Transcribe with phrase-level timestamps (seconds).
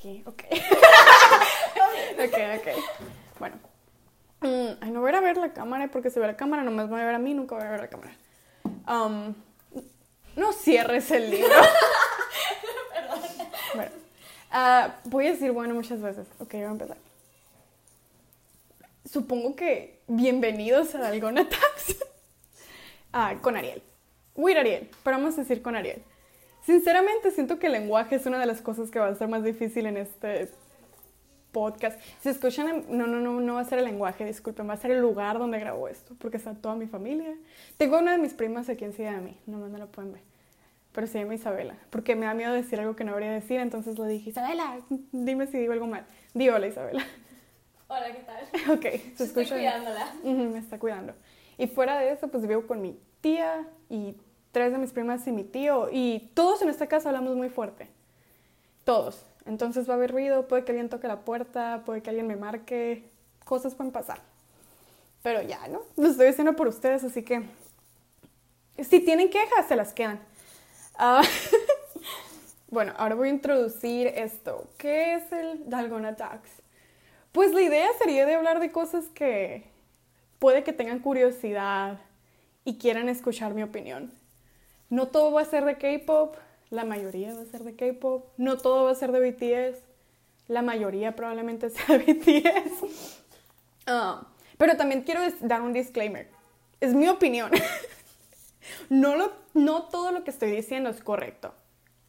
[0.00, 0.44] Aquí, ok.
[2.24, 2.68] ok, ok.
[3.38, 3.56] Bueno.
[4.40, 7.02] Mm, ay, no voy a ver la cámara porque si ve la cámara nomás voy
[7.02, 8.16] a ver a mí, nunca voy a ver la cámara.
[8.88, 9.34] Um,
[10.36, 11.50] no cierres el libro.
[13.74, 13.90] bueno.
[14.50, 16.26] ah, voy a decir bueno muchas veces.
[16.38, 16.96] Ok, voy a empezar.
[19.04, 21.96] Supongo que bienvenidos a Dalgona Tax.
[23.12, 23.82] ah, con Ariel.
[24.34, 26.02] With Ariel, pero vamos a decir con Ariel.
[26.70, 29.42] Sinceramente siento que el lenguaje es una de las cosas que va a ser más
[29.42, 30.48] difícil en este
[31.50, 32.00] podcast.
[32.20, 34.92] Si escuchan, no, no, no, no va a ser el lenguaje, disculpen, va a ser
[34.92, 37.34] el lugar donde grabo esto, porque está toda mi familia.
[37.76, 40.22] Tengo una de mis primas aquí encima de mí, no, no lo pueden ver,
[40.92, 43.98] pero se llama Isabela, porque me da miedo decir algo que no debería decir, entonces
[43.98, 44.78] le dije, Isabela,
[45.10, 46.06] dime si digo algo mal.
[46.34, 47.04] Di hola, Isabela.
[47.88, 48.44] Hola, ¿qué tal?
[48.78, 49.56] Ok, se Estoy escucha.
[49.56, 50.14] cuidándola.
[50.22, 51.14] Ujú, me está cuidando.
[51.58, 54.14] Y fuera de eso, pues vivo con mi tía y
[54.52, 55.88] tres de mis primas y mi tío.
[55.90, 57.88] Y todos en esta casa hablamos muy fuerte.
[58.84, 59.24] Todos.
[59.46, 62.36] Entonces va a haber ruido, puede que alguien toque la puerta, puede que alguien me
[62.36, 63.10] marque.
[63.44, 64.20] Cosas pueden pasar.
[65.22, 65.82] Pero ya, ¿no?
[65.96, 67.42] Lo estoy haciendo por ustedes, así que...
[68.78, 70.20] Si tienen quejas, se las quedan.
[70.94, 71.22] Ah,
[72.70, 74.70] bueno, ahora voy a introducir esto.
[74.78, 76.48] ¿Qué es el Dalgona Tax?
[77.32, 79.64] Pues la idea sería de hablar de cosas que
[80.38, 81.98] puede que tengan curiosidad
[82.64, 84.10] y quieran escuchar mi opinión.
[84.90, 86.36] No todo va a ser de K-pop,
[86.70, 88.26] la mayoría va a ser de K-pop.
[88.36, 89.82] No todo va a ser de BTS,
[90.48, 93.20] la mayoría probablemente sea de BTS.
[93.86, 94.26] Ah,
[94.58, 96.28] pero también quiero dar un disclaimer.
[96.80, 97.50] Es mi opinión.
[98.90, 101.54] no, lo, no todo lo que estoy diciendo es correcto.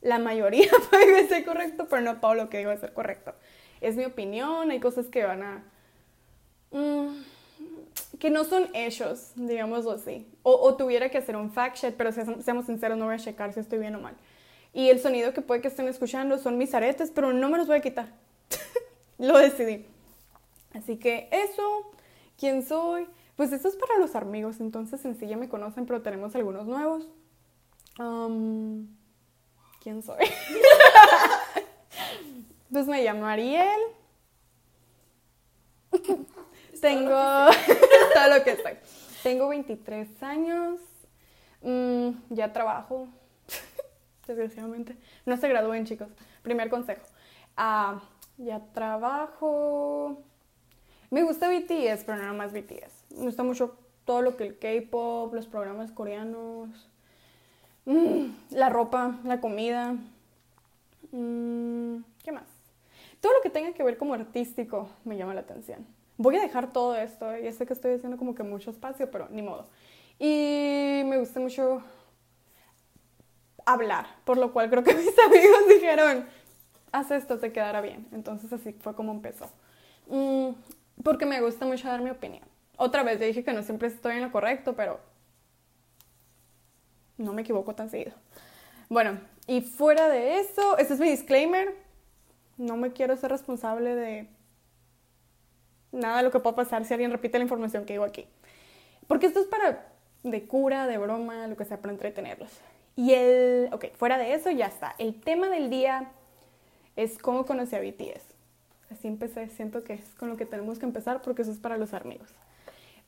[0.02, 3.34] La mayoría puede ser correcto, pero no todo lo que digo es ser correcto.
[3.80, 5.64] Es mi opinión, hay cosas que van a...
[6.72, 7.24] mm,
[8.22, 10.28] que no son hechos, digámoslo así.
[10.44, 13.52] O, tuviera que hacer un fact check, pero se- seamos sinceros, no voy a checar
[13.52, 14.14] si estoy bien o mal.
[14.74, 17.66] Y el sonido que puede que estén escuchando son mis aretes, pero no me los
[17.66, 18.14] voy a quitar.
[19.18, 19.88] Lo decidí.
[20.76, 21.92] Así que eso,
[22.38, 23.08] ¿quién soy?
[23.38, 26.68] Pues esto es para los amigos, entonces en sí ya me conocen, pero tenemos algunos
[26.68, 27.08] nuevos.
[29.82, 30.26] ¿Quién soy?
[32.72, 33.82] pues me llamo Ariel.
[36.82, 37.48] Tengo
[38.14, 38.74] todo lo que soy.
[39.24, 40.80] Tengo 23 años.
[41.62, 43.08] Mm, ya trabajo.
[44.28, 44.98] Desgraciadamente.
[45.26, 46.10] No se gradúen, chicos.
[46.42, 47.04] Primer consejo.
[47.56, 48.02] Ah,
[48.38, 50.18] ya trabajo.
[51.12, 53.18] Me gusta BTS, pero no nada más BTS.
[53.18, 56.70] Me gusta mucho todo lo que el K-pop, los programas coreanos,
[57.86, 59.96] mm, la ropa, la comida.
[61.12, 62.46] Mm, ¿Qué más?
[63.20, 65.86] Todo lo que tenga que ver como artístico me llama la atención.
[66.22, 69.28] Voy a dejar todo esto, ya sé que estoy haciendo como que mucho espacio, pero
[69.32, 69.66] ni modo.
[70.20, 71.82] Y me gusta mucho
[73.66, 76.28] hablar, por lo cual creo que mis amigos dijeron,
[76.92, 78.08] haz esto, te quedará bien.
[78.12, 79.50] Entonces así fue como empezó.
[80.10, 80.50] Mm,
[81.04, 82.44] porque me gusta mucho dar mi opinión.
[82.78, 85.00] Otra vez, dije que no siempre estoy en lo correcto, pero
[87.18, 88.14] no me equivoco tan seguido.
[88.90, 91.76] Bueno, y fuera de eso, este es mi disclaimer.
[92.58, 94.30] No me quiero ser responsable de
[95.92, 98.28] nada de lo que pueda pasar si alguien repite la información que digo aquí.
[99.08, 99.88] Porque esto es para
[100.24, 102.52] de cura, de broma, lo que sea, para entretenerlos.
[102.96, 104.96] Y el, ok, fuera de eso ya está.
[104.98, 106.12] El tema del día
[106.96, 108.24] es cómo conocí a BTS.
[108.92, 111.78] Así empecé, siento que es con lo que tenemos que empezar porque eso es para
[111.78, 112.30] los amigos.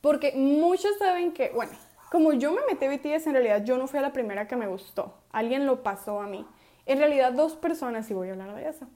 [0.02, 1.72] Porque muchos saben que, bueno,
[2.12, 4.68] como yo me metí a BTS, en realidad yo no fui la primera que me
[4.68, 5.14] gustó.
[5.32, 6.46] Alguien lo pasó a mí.
[6.86, 8.88] En realidad dos personas, y voy a hablar de eso.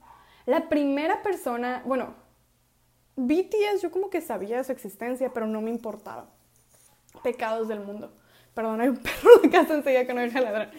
[0.46, 2.14] La primera persona, bueno,
[3.18, 6.28] BTS yo como que sabía de su existencia, pero no me importaba.
[7.24, 8.14] Pecados del mundo.
[8.54, 10.72] Perdón, hay un perro en la casa enseguida que no deja ladrar.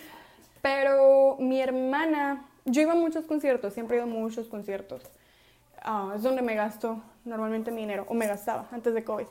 [0.62, 5.02] Pero mi hermana, yo iba a muchos conciertos, siempre he a muchos conciertos.
[5.82, 9.26] Ah, es donde me gasto normalmente mi dinero, o me gastaba antes de COVID.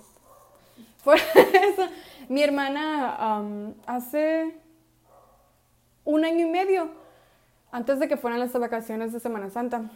[1.07, 1.88] De eso,
[2.28, 4.53] mi hermana hace
[6.03, 6.90] un año y medio,
[7.72, 9.90] antes de que fueran las vacaciones de Semana Santa,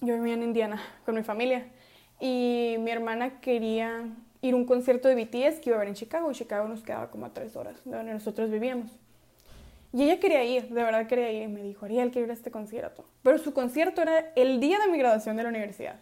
[0.00, 1.66] yo vivía en Indiana con mi familia
[2.24, 4.08] y mi hermana quería
[4.40, 6.82] ir a un concierto de BTS que iba a haber en Chicago y Chicago nos
[6.82, 8.90] quedaba como a tres horas de donde nosotros vivíamos.
[9.92, 12.34] Y ella quería ir, de verdad quería ir y me dijo, Ariel, quiero ir a
[12.34, 13.04] este concierto.
[13.22, 15.96] Pero su concierto era el día de mi graduación de la universidad.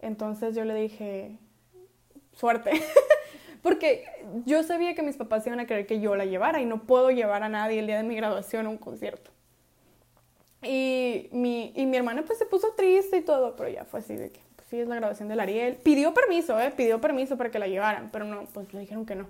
[0.00, 1.38] Entonces yo le dije,
[2.32, 2.72] suerte.
[3.62, 4.06] Porque
[4.46, 7.12] yo sabía que mis papás iban a querer que yo la llevara y no puedo
[7.12, 9.30] llevar a nadie el día de mi graduación a un concierto.
[10.62, 14.16] Y mi, y mi hermana pues se puso triste y todo, pero ya fue así
[14.16, 14.40] de que,
[14.78, 15.76] es la graduación de la Ariel.
[15.76, 16.72] Pidió permiso, ¿eh?
[16.76, 19.26] Pidió permiso para que la llevaran, pero no, pues le dijeron que no.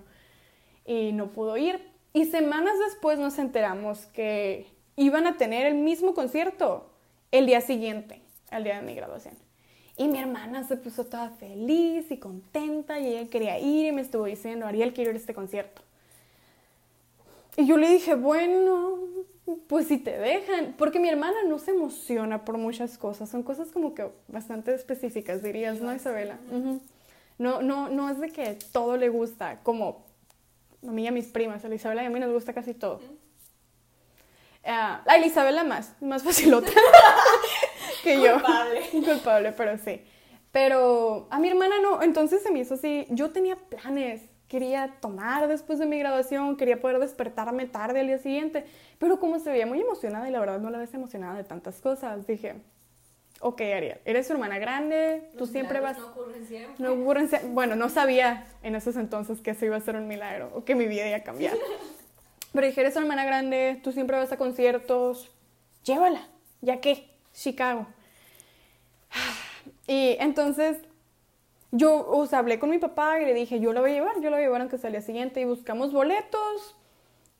[0.85, 1.89] Y no pudo ir.
[2.13, 6.91] Y semanas después nos enteramos que iban a tener el mismo concierto
[7.31, 8.21] el día siguiente.
[8.51, 9.33] el día de mi graduación.
[9.97, 14.01] Y mi hermana se puso toda feliz y contenta y ella quería ir y me
[14.01, 15.81] estuvo diciendo, Ariel, quiero ir a este concierto.
[17.55, 18.97] Y yo le dije, bueno,
[19.67, 23.71] pues si te dejan, porque mi hermana no se emociona por muchas cosas, son cosas
[23.71, 26.37] como que bastante específicas, dirías, ¿no, Isabela?
[27.37, 30.05] No, no, no es de que todo le gusta, como
[30.87, 32.73] a mí y a mis primas, a la Isabela y a mí nos gusta casi
[32.73, 32.99] todo.
[34.63, 36.69] Ah, a Isabela más, más facilota
[38.03, 38.33] que yo.
[38.33, 38.81] Culpable.
[38.91, 40.01] Culpable, pero sí.
[40.51, 44.21] Pero a mi hermana no, entonces se me hizo así, yo tenía planes,
[44.51, 48.65] quería tomar después de mi graduación, quería poder despertarme tarde al día siguiente,
[48.99, 51.79] pero como se veía muy emocionada y la verdad no la ves emocionada de tantas
[51.79, 52.55] cosas, dije,
[53.39, 55.97] ok Ariel, eres su hermana grande, tú siempre vas...
[55.97, 56.75] No ocurren siempre.
[56.79, 60.51] No ocurren Bueno, no sabía en esos entonces que eso iba a ser un milagro
[60.53, 61.55] o que mi vida iba a cambiar.
[62.51, 65.31] pero dije, eres su hermana grande, tú siempre vas a conciertos,
[65.85, 66.27] llévala,
[66.59, 67.87] ya que, Chicago.
[69.87, 70.77] Y entonces
[71.71, 74.15] yo, o sea, hablé con mi papá y le dije, yo lo voy a llevar,
[74.15, 75.39] yo lo voy a llevar aunque sea el día siguiente.
[75.41, 76.75] Y buscamos boletos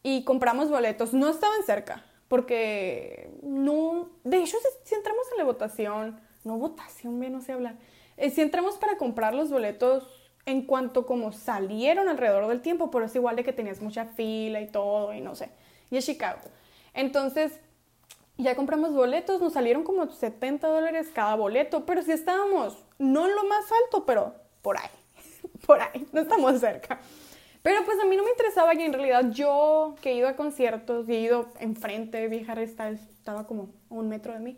[0.03, 1.13] y compramos boletos.
[1.13, 7.33] No estaban cerca, porque no, de hecho, si, entramos en la votación, no votación, bien
[7.33, 7.75] no sé hablar,
[8.15, 10.07] eh, si entramos para comprar los boletos
[10.45, 14.61] en cuanto como salieron alrededor del tiempo, pero es igual de que tenías mucha fila
[14.61, 15.49] y todo, y no sé,
[15.89, 16.39] y es Chicago.
[16.93, 17.59] Entonces,
[18.37, 23.35] ya compramos boletos, nos salieron como 70 dólares cada boleto, pero si estábamos, no en
[23.35, 24.89] lo más alto, pero por ahí,
[25.65, 26.99] por ahí, no estamos cerca.
[27.63, 30.35] Pero pues a mí no me interesaba y en realidad yo que he ido a
[30.35, 34.57] conciertos y he ido enfrente, vieja resta, estaba como a un metro de mí.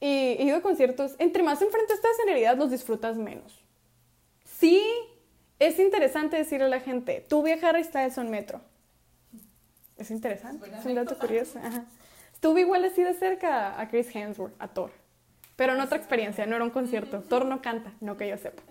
[0.00, 3.62] Y he ido a conciertos, entre más enfrente estás en realidad los disfrutas menos.
[4.44, 4.82] Sí,
[5.58, 8.60] es interesante decirle a la gente, tu vieja resta es un metro.
[9.98, 11.58] Es interesante, es un dato curioso.
[11.58, 11.84] Ajá.
[12.32, 14.90] Estuve igual así de cerca a Chris Hemsworth, a Thor.
[15.56, 17.20] Pero en otra experiencia, no era un concierto.
[17.22, 18.62] Thor no canta, no que yo sepa.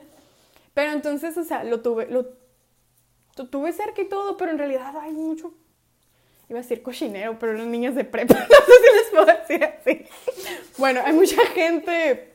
[0.73, 2.27] Pero entonces, o sea, lo tuve, lo,
[3.47, 5.53] tuve cerca y todo, pero en realidad hay mucho,
[6.49, 9.63] iba a decir cochinero, pero los niños de prepa, no sé si les puedo decir
[9.63, 10.05] así.
[10.77, 12.33] Bueno, hay mucha gente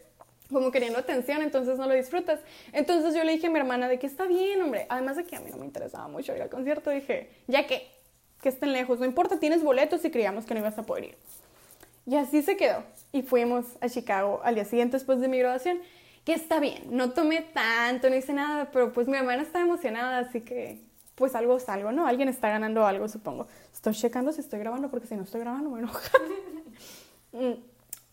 [0.51, 2.41] como queriendo atención, entonces no lo disfrutas.
[2.73, 4.87] Entonces yo le dije a mi hermana de que está bien, hombre.
[4.89, 7.87] Además de que a mí no me interesaba mucho ir al concierto, dije, ya que
[8.41, 11.17] que estén lejos, no importa, tienes boletos y creíamos que no ibas a poder ir.
[12.07, 12.83] Y así se quedó.
[13.13, 15.81] Y fuimos a Chicago al día siguiente después de mi graduación,
[16.25, 20.19] que está bien, no tomé tanto, no hice nada, pero pues mi hermana estaba emocionada,
[20.19, 20.83] así que
[21.15, 22.07] pues algo es algo, ¿no?
[22.07, 23.47] Alguien está ganando algo, supongo.
[23.73, 26.11] Estoy checando si estoy grabando, porque si no estoy grabando me enoja.
[27.33, 27.63] Mm.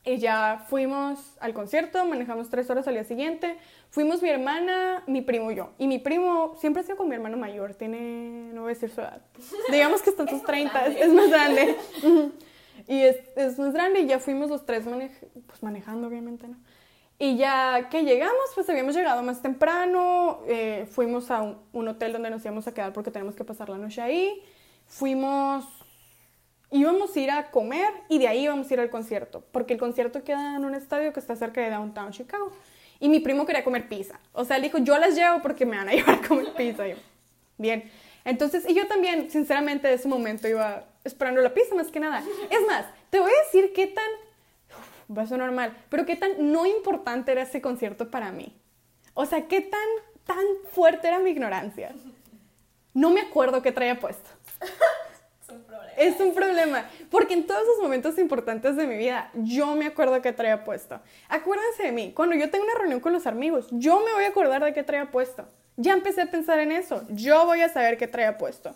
[0.05, 3.57] Y ya fuimos al concierto, manejamos tres horas al día siguiente.
[3.89, 5.71] Fuimos mi hermana, mi primo y yo.
[5.77, 8.89] Y mi primo siempre ha sido con mi hermano mayor, tiene, no voy a decir
[8.89, 9.21] su edad.
[9.71, 11.75] Digamos que está en sus 30, es, más grande.
[12.87, 14.83] y es, es, más grande y ya fuimos los tres
[15.45, 16.57] pues manejando, obviamente, ¿no?
[17.19, 22.13] Y ya que llegamos, pues habíamos llegado más temprano, eh, fuimos a un, un hotel
[22.13, 24.43] donde nos íbamos a quedar porque tenemos que pasar la noche ahí.
[24.85, 25.65] Fuimos
[26.71, 29.79] íbamos a ir a comer y de ahí íbamos a ir al concierto, porque el
[29.79, 32.51] concierto queda en un estadio que está cerca de Downtown Chicago.
[32.99, 34.19] Y mi primo quería comer pizza.
[34.33, 36.83] O sea, él dijo, yo las llevo porque me van a llevar a comer pizza.
[37.57, 37.89] bien.
[38.25, 42.23] Entonces, y yo también, sinceramente, de ese momento iba esperando la pizza más que nada.
[42.49, 44.09] Es más, te voy a decir qué tan,
[45.15, 48.53] va a sonar normal, pero qué tan no importante era ese concierto para mí.
[49.13, 49.87] O sea, qué tan,
[50.25, 51.93] tan fuerte era mi ignorancia.
[52.93, 54.29] No me acuerdo qué traía puesto.
[55.97, 56.85] Es un problema.
[57.09, 60.99] Porque en todos esos momentos importantes de mi vida, yo me acuerdo que traía puesto.
[61.27, 62.13] Acuérdense de mí.
[62.13, 64.83] Cuando yo tengo una reunión con los amigos, yo me voy a acordar de qué
[64.83, 65.47] traía puesto.
[65.75, 67.03] Ya empecé a pensar en eso.
[67.09, 68.75] Yo voy a saber qué traía puesto.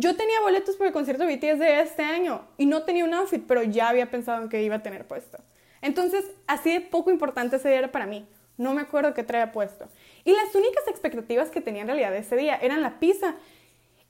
[0.00, 3.12] Yo tenía boletos para el concierto de BTS de este año y no tenía un
[3.14, 5.38] outfit, pero ya había pensado en qué iba a tener puesto.
[5.82, 8.24] Entonces, así de poco importante ese día era para mí.
[8.58, 9.88] No me acuerdo qué traía puesto.
[10.24, 13.34] Y las únicas expectativas que tenía en realidad ese día eran la pizza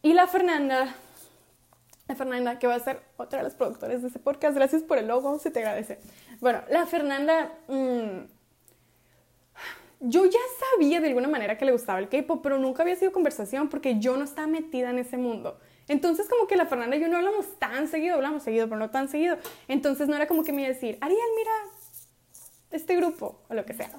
[0.02, 0.95] y la Fernanda
[2.07, 4.54] la Fernanda, que va a ser otra de las productores de ese podcast.
[4.54, 5.99] Gracias por el logo, se te agradece.
[6.40, 8.21] Bueno, la Fernanda, mm,
[10.00, 10.40] yo ya
[10.73, 13.99] sabía de alguna manera que le gustaba el K-pop, pero nunca había sido conversación porque
[13.99, 15.59] yo no estaba metida en ese mundo.
[15.88, 18.90] Entonces, como que la Fernanda y yo no hablamos tan seguido, hablamos seguido, pero no
[18.90, 19.38] tan seguido.
[19.66, 21.52] Entonces, no era como que me iba a decir, Ariel, mira
[22.71, 23.90] este grupo, o lo que sea.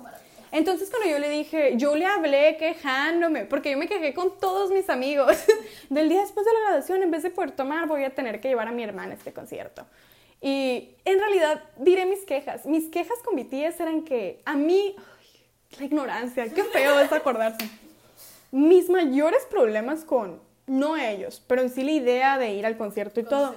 [0.52, 4.72] Entonces cuando yo le dije, yo le hablé quejándome, porque yo me quejé con todos
[4.72, 5.38] mis amigos.
[5.90, 8.50] Del día después de la graduación, en vez de poder tomar, voy a tener que
[8.50, 9.86] llevar a mi hermana a este concierto.
[10.42, 12.66] Y en realidad diré mis quejas.
[12.66, 14.96] Mis quejas con BTS eran que a mí,
[15.78, 17.70] la ignorancia, qué feo es acordarse.
[18.52, 23.20] Mis mayores problemas con, no ellos, pero en sí la idea de ir al concierto
[23.20, 23.56] y todo,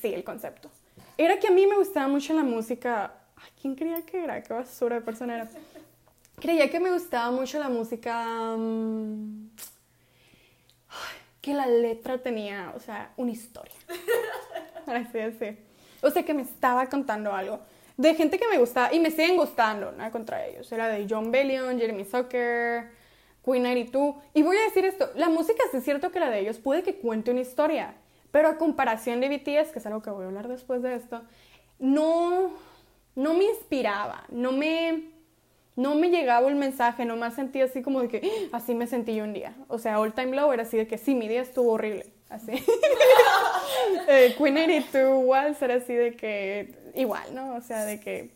[0.00, 0.70] sí, el concepto.
[1.16, 4.42] Era que a mí me gustaba mucho la música Ay, ¿Quién creía que era?
[4.42, 5.48] Qué basura de persona era.
[6.40, 8.54] Creía que me gustaba mucho la música.
[8.56, 9.50] mm,
[11.40, 13.74] que la letra tenía, o sea, una historia.
[14.86, 15.58] Así, así.
[16.00, 17.60] O sea, que me estaba contando algo.
[17.98, 20.70] De gente que me gustaba, y me siguen gustando, nada contra ellos.
[20.72, 22.90] Era de John Bellion, Jeremy Zucker,
[23.44, 24.16] Queen 92.
[24.34, 26.96] Y voy a decir esto, la música es cierto que la de ellos puede que
[26.96, 27.94] cuente una historia,
[28.30, 31.22] pero a comparación de BTS, que es algo que voy a hablar después de esto,
[31.78, 32.50] no,
[33.14, 35.04] no me inspiraba, no me,
[35.76, 38.86] no me llegaba el mensaje, no me sentía así como de que "Ah, así me
[38.86, 39.54] sentí yo un día.
[39.68, 42.52] O sea, All Time Low era así de que sí, mi día estuvo horrible, así.
[44.08, 47.54] eh, Queen 82 Waltz era así de que igual, ¿no?
[47.54, 48.30] O sea, de que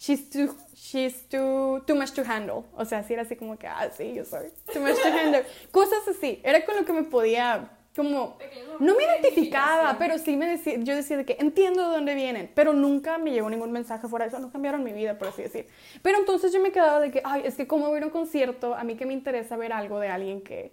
[0.00, 2.64] she's too she's too too much to handle.
[2.76, 5.44] O sea, sí era así como que ah, sí, yo soy too much to handle.
[5.70, 8.38] Cosas así, era con lo que me podía como
[8.78, 12.50] no me identificaba, pero sí me decía, yo decía de que entiendo de dónde vienen,
[12.54, 15.42] pero nunca me llegó ningún mensaje fuera de eso, no cambiaron mi vida, por así
[15.42, 15.66] decir.
[16.00, 18.74] Pero entonces yo me quedaba de que, ay, es que como voy a un concierto,
[18.74, 20.72] a mí que me interesa ver algo de alguien que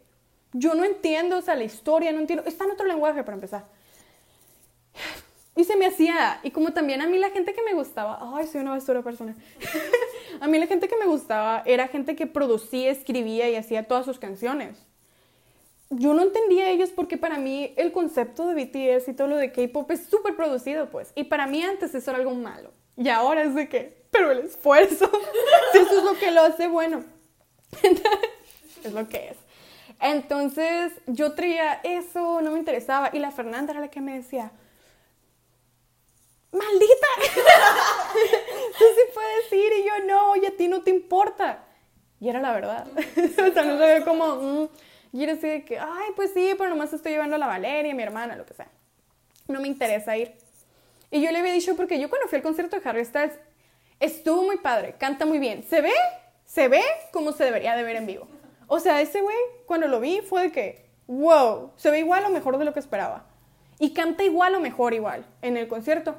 [0.54, 3.66] yo no entiendo, o sea, la historia, no entiendo, está en otro lenguaje para empezar.
[5.58, 8.48] Y se me hacía, y como también a mí la gente que me gustaba, ay,
[8.48, 9.36] soy una basura persona.
[10.40, 14.06] a mí la gente que me gustaba era gente que producía, escribía y hacía todas
[14.06, 14.88] sus canciones
[15.90, 19.52] yo no entendía ellos porque para mí el concepto de BTS y todo lo de
[19.52, 21.12] K-pop es súper producido, pues.
[21.16, 22.72] Y para mí antes eso era algo malo.
[22.98, 25.10] Y ahora es de que, pero el esfuerzo,
[25.72, 27.04] si eso es lo que lo hace bueno.
[28.84, 29.38] es lo que es.
[30.00, 33.10] Entonces yo traía eso, no me interesaba.
[33.14, 34.52] Y la Fernanda era la que me decía,
[36.58, 37.08] maldita,
[38.78, 41.64] tú sí puedes ir y yo no, y a ti no te importa.
[42.20, 42.88] Y era la verdad.
[42.96, 44.36] o sea, no sabía como...
[44.36, 44.70] mm,
[45.14, 47.94] y era así de que, ay, pues sí, pero nomás estoy llevando a la Valeria,
[47.96, 48.68] mi hermana, lo que sea.
[49.48, 50.34] No me interesa ir.
[51.10, 53.34] Y yo le había dicho, porque yo cuando fui al concierto de Harry Styles,
[54.00, 55.64] estuvo muy padre, canta muy bien.
[55.64, 55.94] Se ve,
[56.46, 58.28] se ve como se debería de ver en vivo.
[58.68, 62.30] O sea, ese güey, cuando lo vi, fue de que, wow, se ve igual o
[62.30, 63.26] mejor de lo que esperaba.
[63.80, 66.16] Y canta igual o mejor igual en el concierto.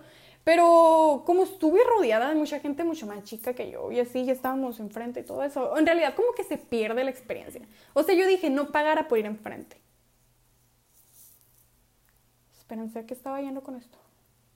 [0.49, 4.33] Pero como estuve rodeada de mucha gente mucho más chica que yo y así ya
[4.33, 7.61] estábamos enfrente y todo eso, en realidad como que se pierde la experiencia.
[7.93, 9.77] O sea, yo dije, no pagara por ir enfrente.
[12.57, 13.99] Espérense, ¿a qué estaba yendo con esto?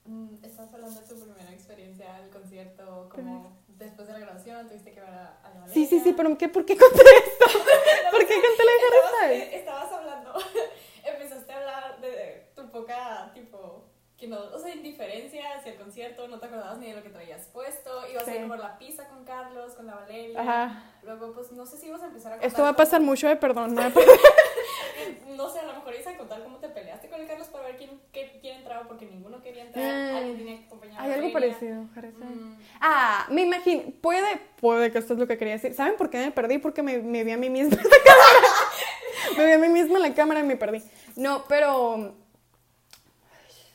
[0.06, 4.92] Mm, Estás hablando de tu primera experiencia al concierto, como después de la grabación, tuviste
[4.92, 7.44] que ver a, a la Sí, sí, sí, pero ¿qué, ¿por qué conté esto?
[8.10, 10.32] ¿Por qué conté la Estabas- eh, Estabas hablando,
[11.04, 13.91] empezaste a hablar de tu poca, tipo,
[14.22, 17.08] que no, o sea, indiferencia hacia el concierto, no te acordabas ni de lo que
[17.08, 18.38] traías puesto, ibas a Sí.
[18.38, 20.84] ir por la pizza con Carlos, con la Valeria, Ajá.
[21.02, 23.00] luego, pues, no sé si ibas a empezar a contar Esto va a cómo- pasar
[23.00, 23.82] mucho de perdón, ¿no?
[25.36, 27.64] no sé, a lo mejor ibas a contar cómo te peleaste con el Carlos para
[27.64, 30.16] ver quién, qué- quién entraba, porque ninguno quería entrar, Mm.
[30.16, 32.14] alguien tenía que acompañar a Hay algo parecido, Styles.
[32.16, 32.56] Mm.
[32.80, 35.74] Ah, me imagino, puede, puede que esto es lo que quería decir.
[35.74, 36.58] ¿Saben por qué me perdí?
[36.58, 39.36] Porque me, me vi a mí misma en la cámara.
[39.36, 40.80] me vi a mí misma en la cámara y me perdí.
[41.16, 42.14] No, pero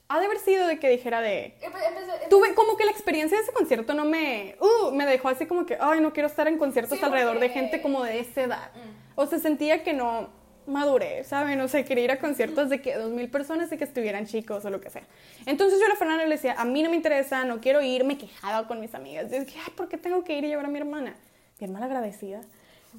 [0.09, 1.53] ha de haber sido de que dijera de...
[1.61, 4.55] Empecé- Tuve como que la experiencia de ese concierto no me...
[4.59, 7.49] Uh, me dejó así como que, ay, no quiero estar en conciertos Sí, alrededor de
[7.49, 8.71] gente como de esa edad.
[8.75, 9.19] Mm.
[9.19, 10.29] O sea, sentía que no
[10.65, 11.59] maduré, ¿saben?
[11.61, 14.65] O sea, quería ir a conciertos de que dos mil personas y que estuvieran chicos
[14.65, 15.03] o lo que sea.
[15.45, 18.03] Entonces yo a la Fernanda le decía, a mí no me interesa, no quiero ir,
[18.03, 19.31] me quejaba con mis amigas.
[19.31, 21.15] Yo dije, ay, ¿por qué tengo que ir y llevar a mi hermana?
[21.59, 22.41] Mi hermana agradecida.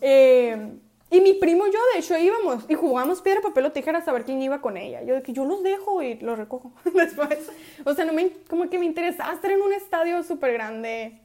[0.01, 0.77] Eh,
[1.11, 4.13] y mi primo y yo, de hecho, íbamos y jugábamos piedra, papel o tijeras a
[4.13, 5.03] ver quién iba con ella.
[5.03, 7.51] Yo de que yo los dejo y los recojo después.
[7.85, 11.21] O sea, no me, como que me interesaba estar en un estadio súper grande,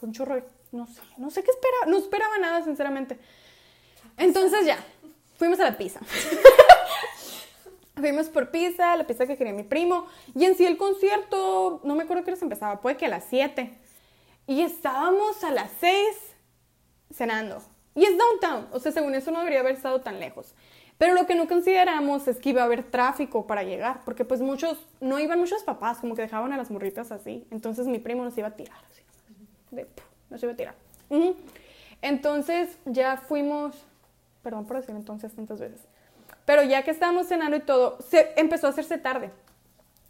[0.00, 0.42] con chorro
[0.72, 3.18] no sé, no sé qué esperaba, no esperaba nada, sinceramente.
[4.16, 4.78] Entonces ya,
[5.36, 6.00] fuimos a la pizza.
[7.94, 10.06] Fuimos por pizza, la pizza que quería mi primo.
[10.34, 13.24] Y en sí el concierto, no me acuerdo qué horas empezaba, puede que a las
[13.28, 13.78] 7.
[14.46, 15.94] Y estábamos a las 6
[17.12, 17.62] cenando.
[17.94, 20.54] Y es downtown, o sea, según eso no debería haber estado tan lejos.
[20.98, 24.40] Pero lo que no consideramos es que iba a haber tráfico para llegar, porque pues
[24.40, 27.46] muchos, no iban muchos papás, como que dejaban a las morritas así.
[27.50, 29.02] Entonces mi primo nos iba a tirar, así,
[29.70, 30.74] de, puf, nos iba a tirar.
[32.00, 33.84] Entonces ya fuimos,
[34.42, 35.80] perdón por decir entonces tantas veces,
[36.44, 39.30] pero ya que estábamos cenando y todo, se empezó a hacerse tarde.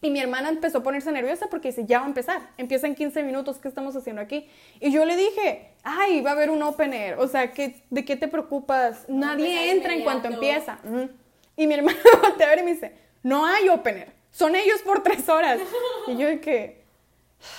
[0.04, 2.96] Y mi hermana empezó a ponerse nerviosa porque dice, ya va a empezar, empieza en
[2.96, 4.48] 15 minutos, ¿qué estamos haciendo aquí?
[4.80, 8.16] Y yo le dije, ay, va a haber un opener, o sea, ¿qué, ¿de qué
[8.16, 9.08] te preocupas?
[9.08, 10.80] Nadie empezar entra en cuanto empieza.
[10.82, 11.08] Ujú.
[11.56, 12.92] Y mi hermana voltea a ver y me dice,
[13.22, 15.60] no hay opener, son ellos por tres horas.
[16.08, 16.82] Y yo que,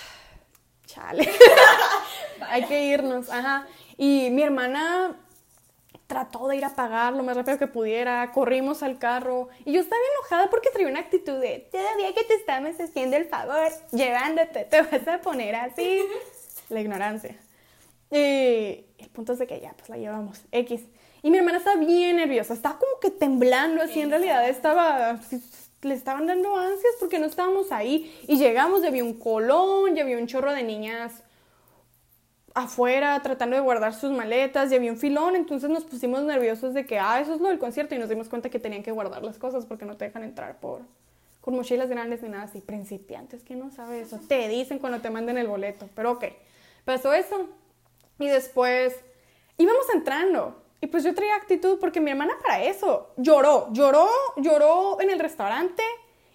[0.86, 1.26] chale,
[2.50, 3.66] hay que irnos, ajá.
[3.96, 5.16] Y mi hermana
[6.06, 9.80] trató de ir a pagar lo más rápido que pudiera, corrimos al carro y yo
[9.80, 14.64] estaba enojada porque traía una actitud de todavía que te estamos haciendo el favor, llevándote,
[14.64, 16.02] te vas a poner así.
[16.68, 17.36] La ignorancia.
[18.10, 20.82] Y el punto es de que ya, pues la llevamos, X.
[21.22, 25.18] Y mi hermana estaba bien nerviosa, estaba como que temblando así, en realidad estaba,
[25.82, 28.14] le estaban dando ansias porque no estábamos ahí.
[28.28, 31.12] Y llegamos, ya había un colón, ya había un chorro de niñas
[32.54, 36.86] afuera tratando de guardar sus maletas, ya había un filón, entonces nos pusimos nerviosos de
[36.86, 39.22] que, ah, eso es lo del concierto y nos dimos cuenta que tenían que guardar
[39.24, 40.82] las cosas porque no te dejan entrar por
[41.40, 44.18] con mochilas grandes ni nada así, principiantes, que no sabe eso?
[44.28, 46.24] Te dicen cuando te manden el boleto, pero ok,
[46.86, 47.48] pasó eso.
[48.18, 48.96] Y después
[49.58, 54.98] íbamos entrando y pues yo traía actitud porque mi hermana para eso lloró, lloró, lloró
[55.02, 55.82] en el restaurante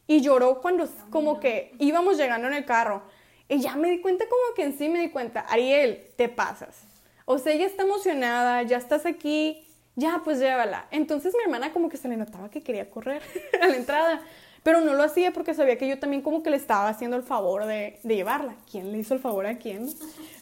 [0.05, 3.01] y lloró cuando como que íbamos llegando en el carro
[3.49, 6.83] y ya me di cuenta como que en sí me di cuenta, Ariel, te pasas.
[7.25, 10.87] O sea, ella está emocionada, ya estás aquí, ya pues llévala.
[10.91, 13.23] Entonces mi hermana como que se le notaba que quería correr
[13.61, 14.21] a la entrada,
[14.61, 17.23] pero no lo hacía porque sabía que yo también como que le estaba haciendo el
[17.23, 18.55] favor de, de llevarla.
[18.69, 19.89] ¿Quién le hizo el favor a quién?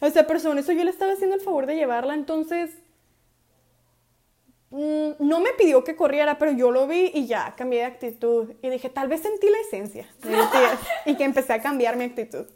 [0.00, 2.70] O sea, pero eso yo le estaba haciendo el favor de llevarla, entonces
[4.68, 8.52] mm, no me pidió que corriera, pero yo lo vi y ya cambié de actitud.
[8.60, 10.06] Y dije, tal vez sentí la esencia
[11.06, 12.46] y que empecé a cambiar mi actitud.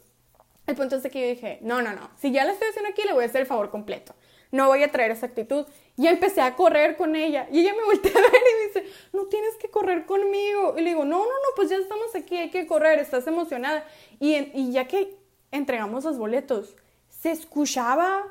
[0.65, 3.01] El punto es que yo dije, no, no, no, si ya la estoy haciendo aquí,
[3.03, 4.15] le voy a hacer el favor completo.
[4.51, 5.65] No voy a traer esa actitud.
[5.97, 7.47] Y empecé a correr con ella.
[7.51, 10.75] Y ella me voltea a ver y me dice, no tienes que correr conmigo.
[10.77, 13.83] Y le digo, no, no, no, pues ya estamos aquí, hay que correr, estás emocionada.
[14.19, 15.17] Y, y ya que
[15.51, 16.75] entregamos los boletos,
[17.09, 18.25] se escuchaba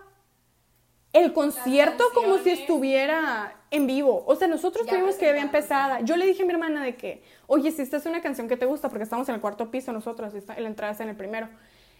[1.12, 4.24] el concierto como si estuviera en vivo.
[4.26, 6.00] O sea, nosotros tuvimos que había empezada.
[6.00, 8.56] Yo le dije a mi hermana de que, oye, si esta es una canción que
[8.56, 11.48] te gusta, porque estamos en el cuarto piso nosotros, la entrada es en el primero.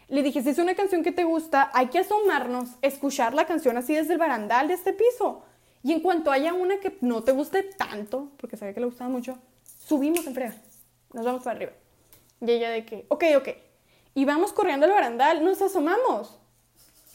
[0.08, 3.76] Le dije, si es una canción que te gusta, hay que asomarnos, escuchar la canción
[3.76, 5.42] así desde el barandal de este piso.
[5.82, 9.10] Y en cuanto haya una que no te guste tanto, porque sabía que le gustaba
[9.10, 9.38] mucho,
[9.86, 10.54] subimos en frega.
[11.12, 11.72] Nos vamos para arriba.
[12.40, 13.48] Y ella de que, ok, ok.
[14.14, 16.38] Y vamos corriendo al barandal, nos asomamos.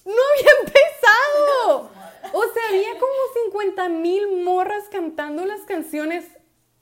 [0.06, 1.92] ¡No había empezado!
[2.34, 3.14] O sea, había como
[3.46, 6.26] 50 mil morras cantando las canciones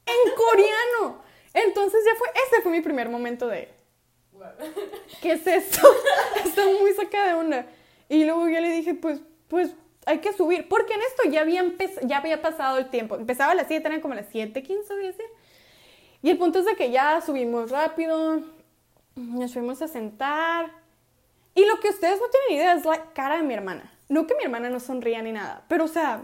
[0.05, 1.21] en coreano.
[1.53, 3.73] Entonces ya fue, ese fue mi primer momento de,
[5.21, 5.87] ¿qué es esto?
[6.45, 7.65] Está muy sacada de onda.
[8.09, 11.63] Y luego yo le dije, pues, pues hay que subir, porque en esto ya había,
[12.03, 13.15] ya había pasado el tiempo.
[13.15, 15.25] Empezaba a las 7, eran como las 7, 15, voy a decir.
[16.21, 18.41] Y el punto es de que ya subimos rápido,
[19.15, 20.71] nos fuimos a sentar.
[21.55, 23.91] Y lo que ustedes no tienen idea es la cara de mi hermana.
[24.09, 26.23] No que mi hermana no sonría ni nada, pero o sea...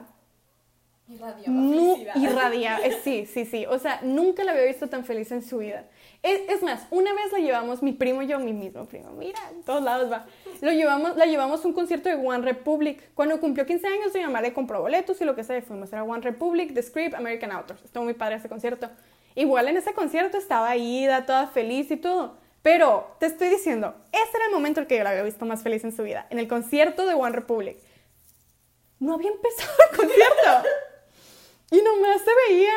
[1.07, 2.15] Irradiaba no, felicidad.
[2.15, 3.65] irradia, eh, sí, sí, sí.
[3.65, 5.86] O sea, nunca la había visto tan feliz en su vida.
[6.23, 9.63] Es, más, una vez la llevamos, mi primo y yo, mi mismo primo, mira, en
[9.63, 10.27] todos lados va.
[10.62, 13.12] Lo llevamos, la llevamos a un concierto de One Republic.
[13.15, 15.91] Cuando cumplió 15 años, mi mamá le compró boletos y lo que sea, fuimos.
[15.91, 17.84] Era One Republic, The Script, American Authors.
[17.84, 18.88] Estuvo muy padre ese concierto.
[19.34, 22.38] Igual en ese concierto estaba Ida, toda feliz y todo.
[22.62, 25.63] Pero te estoy diciendo, ese era el momento en que yo la había visto más
[25.63, 27.77] feliz en su vida, en el concierto de One Republic.
[28.99, 30.69] No había empezado el concierto.
[31.71, 32.73] Y nomás se veía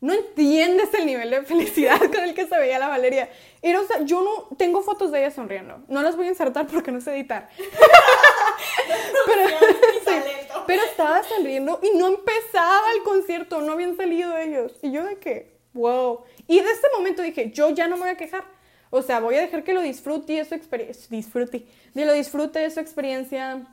[0.00, 3.30] no entiendes el nivel de felicidad con el que se veía la Valeria.
[3.62, 5.82] Era, o sea, yo no tengo fotos de ella sonriendo.
[5.88, 7.48] No las voy a insertar porque no sé editar.
[9.26, 10.22] pero,
[10.66, 14.72] pero estaba sonriendo y no empezaba el concierto, no habían salido ellos.
[14.82, 16.24] Y yo de que, wow.
[16.46, 18.44] Y de ese momento dije, yo ya no me voy a quejar.
[18.90, 22.60] O sea, voy a dejar que lo disfrute y su experiencia, disfrute, de lo disfrute
[22.60, 23.66] de su experiencia,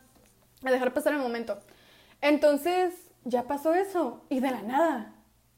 [0.64, 1.60] a dejar pasar el momento.
[2.22, 2.94] Entonces,
[3.26, 5.14] ya pasó eso y de la nada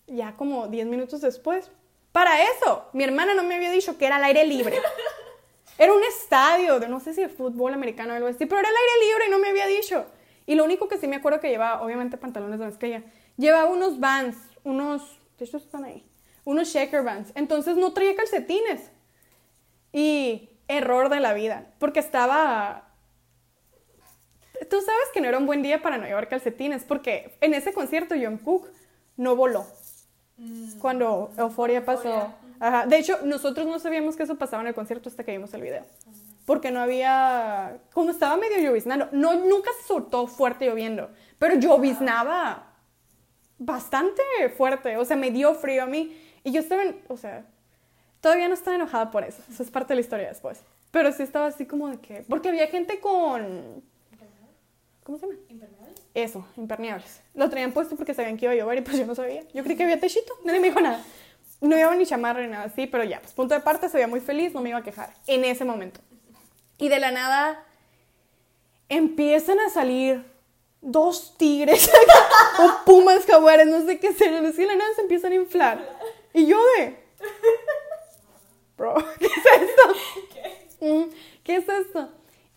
[0.08, 1.72] ya como 10 minutos después.
[2.12, 4.80] Para eso, mi hermana no me había dicho que era al aire libre.
[5.78, 8.70] Era un estadio de no sé si de fútbol americano o algo así, pero era
[8.70, 10.06] al aire libre y no me había dicho.
[10.46, 13.04] Y lo único que sí me acuerdo que llevaba, obviamente pantalones de mezclilla,
[13.36, 16.06] llevaba unos vans, unos, de hecho están ahí,
[16.46, 17.32] unos shaker vans.
[17.36, 18.90] Entonces no traía calcetines.
[19.92, 22.90] Y error de la vida, porque estaba...
[24.70, 27.74] Tú sabes que no era un buen día para no llevar calcetines, porque en ese
[27.74, 28.70] concierto John Cook
[29.18, 29.66] no voló.
[30.38, 30.80] Mm.
[30.80, 32.34] Cuando Euforia pasó.
[32.60, 32.86] Ajá.
[32.86, 35.62] De hecho, nosotros no sabíamos que eso pasaba en el concierto hasta que vimos el
[35.62, 35.84] video.
[36.46, 37.80] Porque no había.
[37.94, 39.10] Como estaba medio lloviznando.
[39.12, 41.10] No, nunca se soltó fuerte lloviendo.
[41.40, 42.74] Pero lloviznaba
[43.58, 44.22] bastante
[44.56, 44.98] fuerte.
[44.98, 46.16] O sea, me dio frío a mí.
[46.44, 46.84] Y yo estaba.
[47.08, 47.46] o sea,
[48.22, 49.42] todavía no estaba enojada por eso.
[49.50, 50.62] Eso es parte de la historia después.
[50.92, 52.26] Pero sí estaba así como de que.
[52.30, 53.84] Porque había gente con.
[55.04, 55.40] ¿Cómo se llama?
[56.16, 57.22] Eso, impermeables.
[57.34, 59.44] Lo traían puesto porque sabían que iba a llover y pues yo no sabía.
[59.54, 61.04] Yo creí que había techito, nadie me dijo nada.
[61.60, 64.08] No llevaba ni chamarra ni nada así, pero ya, pues punto de parte, se veía
[64.08, 66.00] muy feliz, no me iba a quejar en ese momento.
[66.78, 67.66] Y de la nada
[68.88, 70.24] empiezan a salir
[70.82, 71.92] dos tigres
[72.60, 75.98] o pumas jaguares, no sé qué serán, así de la nada se empiezan a inflar.
[76.34, 76.96] Y yo de,
[78.78, 80.00] bro, ¿qué es esto?
[80.34, 80.88] ¿Qué?
[80.88, 81.10] Mm,
[81.44, 82.10] ¿Qué es esto?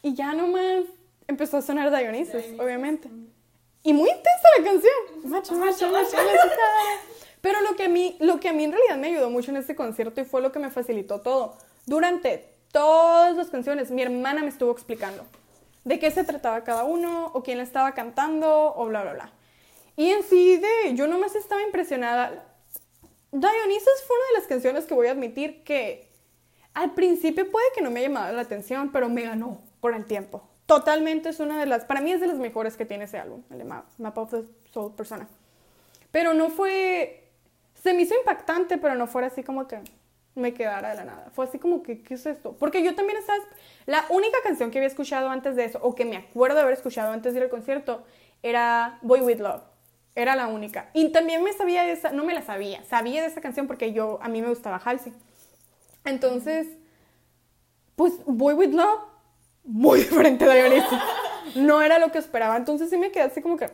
[0.02, 0.84] Y ya nomás
[1.26, 2.44] empezó a sonar Dionysus.
[2.60, 3.08] obviamente.
[3.82, 4.92] Y muy intensa la canción.
[5.24, 6.16] Macho, macho, macho.
[7.40, 9.58] Pero lo que, a mí, lo que a mí en realidad me ayudó mucho en
[9.58, 11.56] este concierto y fue lo que me facilitó todo.
[11.86, 15.24] Durante todas las canciones, mi hermana me estuvo explicando
[15.84, 19.32] de qué se trataba cada uno, o quién la estaba cantando, o bla, bla, bla.
[19.96, 22.44] Y en sí, de, yo nomás estaba impresionada.
[23.32, 26.08] Dionysus fue una de las canciones que voy a admitir que
[26.74, 30.04] al principio puede que no me haya llamado la atención, pero me ganó con el
[30.04, 30.48] tiempo.
[30.68, 33.42] Totalmente es una de las, para mí es de las mejores que tiene ese álbum,
[33.50, 35.26] el de Ma- Map of the Soul Persona.
[36.10, 37.30] Pero no fue,
[37.82, 39.80] se me hizo impactante, pero no fuera así como que
[40.34, 41.30] me quedara de la nada.
[41.32, 42.52] Fue así como que, ¿qué es esto?
[42.52, 43.38] Porque yo también estaba,
[43.86, 46.74] la única canción que había escuchado antes de eso, o que me acuerdo de haber
[46.74, 48.04] escuchado antes de ir al concierto,
[48.42, 49.62] era Boy With Love.
[50.14, 50.90] Era la única.
[50.92, 53.94] Y también me sabía de esa, no me la sabía, sabía de esa canción porque
[53.94, 55.14] yo, a mí me gustaba Halsey.
[56.04, 56.66] Entonces,
[57.96, 59.00] pues Boy With Love,
[59.68, 60.98] muy diferente de Dionysus.
[61.54, 62.56] No era lo que esperaba.
[62.56, 63.70] Entonces sí me quedé así como que,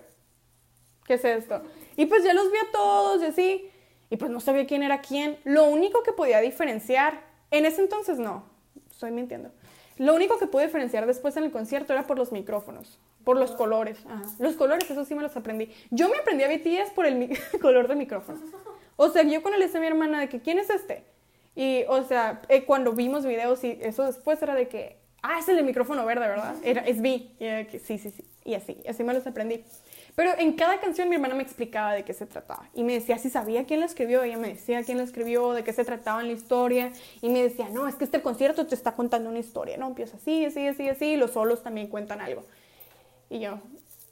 [1.06, 1.62] ¿qué es esto?
[1.96, 3.70] Y pues ya los vi a todos y así.
[4.10, 5.38] Y pues no sabía quién era quién.
[5.44, 8.44] Lo único que podía diferenciar, en ese entonces no,
[8.90, 9.50] estoy mintiendo.
[9.96, 13.52] Lo único que pude diferenciar después en el concierto era por los micrófonos, por los
[13.52, 13.98] colores.
[14.06, 14.22] Ajá.
[14.40, 15.72] Los colores, eso sí me los aprendí.
[15.90, 18.40] Yo me aprendí a BTS por el color de micrófono.
[18.96, 21.04] O sea, yo cuando le decía a mi hermana de que, ¿quién es este?
[21.54, 25.48] Y, o sea, eh, cuando vimos videos y eso después era de que, ah, es
[25.48, 26.54] el de micrófono verde, ¿verdad?
[26.62, 27.26] Era, es B.
[27.38, 28.24] Que, sí, sí, sí.
[28.44, 29.64] Y así, así me los aprendí.
[30.14, 32.68] Pero en cada canción mi hermana me explicaba de qué se trataba.
[32.74, 34.22] Y me decía si sabía quién la escribió.
[34.22, 36.92] Ella me decía quién la escribió, de qué se trataba en la historia.
[37.22, 39.88] Y me decía, no, es que este concierto te está contando una historia, ¿no?
[39.88, 41.04] Empieza así, así, así, así.
[41.06, 42.44] Y los solos también cuentan algo.
[43.30, 43.58] Y yo,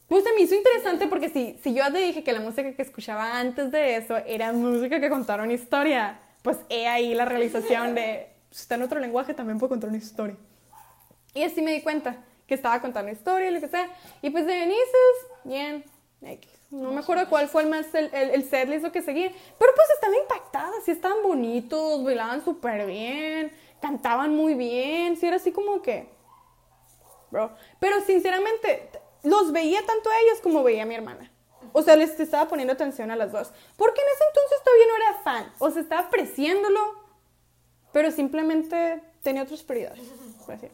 [0.09, 2.83] pues se me hizo interesante porque si, si yo te dije que la música que
[2.83, 7.94] escuchaba antes de eso era música que contara una historia, pues he ahí la realización
[7.94, 10.37] de, si está en otro lenguaje también puedo contar una historia.
[11.35, 12.16] Y así me di cuenta
[12.47, 13.88] que estaba contando una historia, lo que sea.
[14.21, 15.85] Y pues de Dionysus, bien,
[16.23, 16.51] X.
[16.71, 19.35] No me acuerdo cuál fue el más el, el, el setlist o que seguir.
[19.59, 25.37] Pero pues estaba impactada, sí estaban bonitos, bailaban súper bien, cantaban muy bien, sí era
[25.37, 26.09] así como que
[27.33, 27.51] bro.
[27.81, 28.90] Pero sinceramente,
[29.25, 31.33] los veía tanto a ellos como veía a mi hermana.
[31.73, 33.51] O sea, les estaba poniendo atención a las dos.
[33.77, 35.53] Porque en ese entonces todavía no era fan.
[35.59, 36.81] O sea, estaba apreciándolo,
[37.92, 40.03] pero simplemente tenía otras prioridades.
[40.45, 40.68] por así.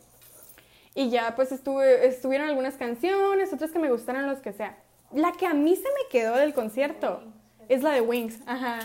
[0.99, 4.77] Y ya, pues estuve, estuvieron algunas canciones, otras que me gustaron, los que sea.
[5.13, 7.23] La que a mí se me quedó del concierto
[7.69, 8.41] es la de Wings.
[8.47, 8.81] Ajá.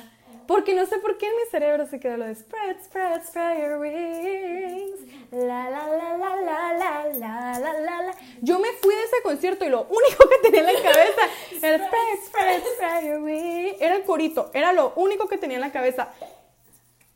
[0.46, 3.58] Porque no sé por qué en mi cerebro se quedó lo de spread, spread, spread
[3.58, 5.00] your wings.
[5.32, 8.16] La, la, la, la, la, la, la, la, la, la.
[8.42, 11.22] Yo me fui de ese concierto y lo único que tenía en la cabeza
[11.64, 13.82] era spread, spread, spread your wings.
[13.82, 16.10] Era el corito, era lo único que tenía en la cabeza.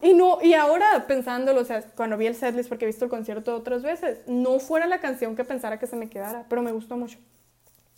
[0.01, 3.11] Y no, y ahora pensándolo, o sea, cuando vi el setlist, porque he visto el
[3.11, 6.71] concierto otras veces, no fuera la canción que pensara que se me quedara, pero me
[6.71, 7.17] gustó mucho.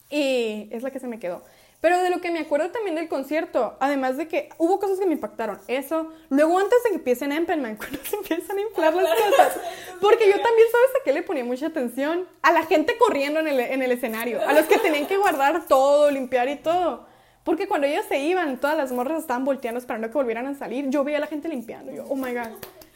[0.10, 1.44] Y es la que se me quedó.
[1.82, 5.06] Pero de lo que me acuerdo también del concierto, además de que hubo cosas que
[5.06, 9.16] me impactaron, eso, luego antes de que empiecen Empenman, cuando se empiezan a inflar las
[9.16, 9.58] cosas,
[10.02, 12.28] porque yo también, ¿sabes a qué le ponía mucha atención?
[12.42, 15.68] A la gente corriendo en el, en el escenario, a los que tenían que guardar
[15.68, 17.08] todo, limpiar y todo.
[17.50, 20.88] Porque cuando ellos se iban, todas las morras estaban volteando esperando que volvieran a salir.
[20.92, 21.92] Yo veía a la gente limpiando.
[21.92, 22.50] Yo, oh my god,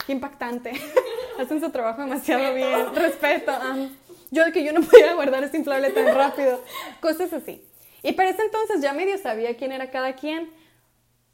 [0.06, 0.70] qué impactante.
[1.40, 2.94] Hacen su trabajo demasiado bien.
[2.94, 3.50] Respeto.
[3.52, 3.88] ah.
[4.30, 6.62] Yo de que yo no podía guardar ese inflable tan rápido.
[7.00, 7.66] Cosas así.
[8.04, 10.48] Y para ese entonces ya medio sabía quién era cada quien,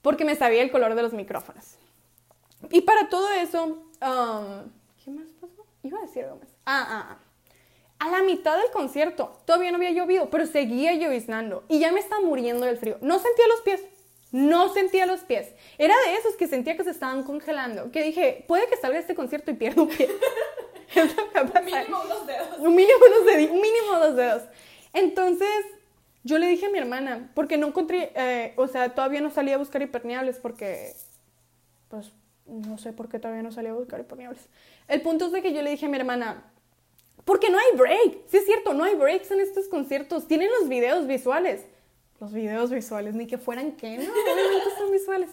[0.01, 1.75] porque me sabía el color de los micrófonos.
[2.71, 3.67] Y para todo eso,
[4.01, 4.71] um,
[5.05, 5.67] ¿qué más pasó?
[5.83, 6.49] Iba a decir algo más.
[6.65, 7.19] Ah, ah, ah.
[8.01, 12.01] A la mitad del concierto todavía no había llovido, pero seguía lloviznando y ya me
[12.01, 12.97] estaba muriendo del frío.
[13.03, 13.83] No sentía los pies,
[14.33, 15.49] no sentía los pies.
[15.77, 17.91] Era de esos que sentía que se estaban congelando.
[17.93, 20.09] Que dije, puede que salga este concierto y pierda un pie.
[20.95, 21.65] es lo que va a pasar.
[21.65, 22.59] Mínimo unos dedos.
[22.59, 24.43] Un mínimo, dos dedos.
[24.93, 25.51] Entonces,
[26.23, 29.53] yo le dije a mi hermana, porque no encontré, eh, o sea, todavía no salí
[29.53, 30.95] a buscar impermeables porque,
[31.89, 32.13] pues,
[32.47, 34.49] no sé por qué todavía no salí a buscar impermeables.
[34.89, 36.50] El punto es de que yo le dije a mi hermana,
[37.31, 38.19] porque no hay break.
[38.27, 40.27] Sí es cierto, no hay breaks en estos conciertos.
[40.27, 41.64] Tienen los videos visuales.
[42.19, 44.03] Los videos visuales, ni que fueran qué, no,
[44.35, 45.31] obviamente son visuales.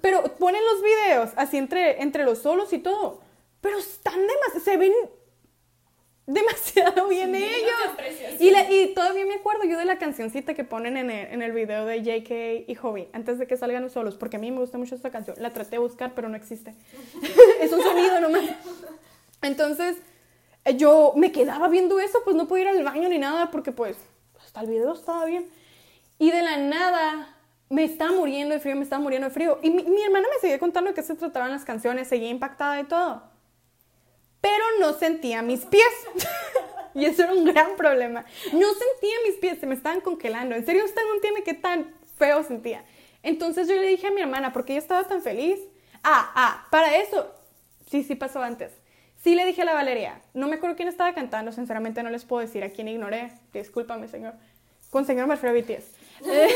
[0.00, 3.22] Pero ponen los videos así entre, entre los solos y todo.
[3.60, 4.92] Pero están demasiado, se ven
[6.26, 8.40] demasiado bien Sí, ellos.
[8.40, 11.42] Y, la- y todavía me acuerdo yo de la cancioncita que ponen en el, en
[11.42, 14.52] el video de JK y Hobby, antes de que salgan los solos, porque a mí
[14.52, 15.34] me gusta mucho esta canción.
[15.40, 16.72] La traté de buscar, pero no existe.
[17.60, 18.44] es un sonido nomás.
[19.42, 19.96] Entonces,
[20.70, 23.96] yo me quedaba viendo eso, pues no podía ir al baño ni nada, porque pues
[24.44, 25.50] hasta el video estaba bien.
[26.18, 27.36] Y de la nada
[27.68, 29.58] me estaba muriendo de frío, me estaba muriendo de frío.
[29.62, 32.84] Y mi, hermana me seguía contando de qué se trataban las canciones, seguía impactada y
[32.84, 33.22] todo.
[34.40, 35.82] Pero no sentía mis pies.
[36.94, 38.24] y eso era un gran problema.
[38.52, 40.54] No sentía mis pies, se me estaban congelando.
[40.54, 42.84] En serio, usted no entiende qué tan feo sentía.
[43.22, 45.58] Entonces yo le dije a mi hermana, ¿por qué ella estaba tan feliz?
[46.02, 47.32] Ah, ah, para eso,
[47.90, 48.72] sí, sí pasó antes.
[49.22, 52.24] Sí le dije a la Valeria, no me acuerdo quién estaba cantando, sinceramente no les
[52.24, 54.34] puedo decir a quién ignoré, discúlpame señor.
[54.90, 55.56] Con señor me refiero.
[56.26, 56.48] Eh,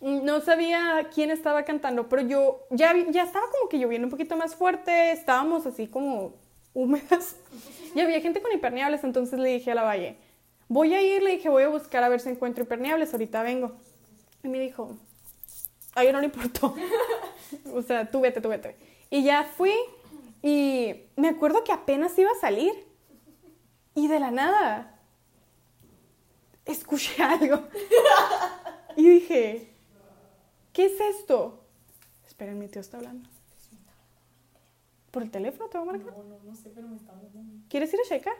[0.00, 4.36] no sabía quién estaba cantando, pero yo ya, ya estaba como que lloviendo un poquito
[4.36, 6.34] más fuerte, estábamos así como
[6.74, 7.36] húmedas
[7.94, 10.16] y había gente con impermeables, entonces le dije a la Valle,
[10.68, 13.72] voy a ir, le dije, voy a buscar a ver si encuentro impermeables, ahorita vengo.
[14.44, 14.96] Y me dijo,
[15.94, 16.74] a ella no le importó.
[17.74, 18.76] o sea, tú vete, tú vete.
[19.10, 19.72] Y ya fui
[20.46, 22.74] y me acuerdo que apenas iba a salir
[23.94, 25.00] y de la nada
[26.66, 27.66] escuché algo.
[28.94, 29.72] y dije,
[30.74, 31.64] ¿qué es esto?
[32.26, 33.26] Esperen, mi tío está hablando.
[35.10, 36.12] ¿Por el teléfono te va a marcar?
[36.14, 37.64] No, no, no sé, pero me está hablando.
[37.70, 38.34] ¿Quieres ir a checar?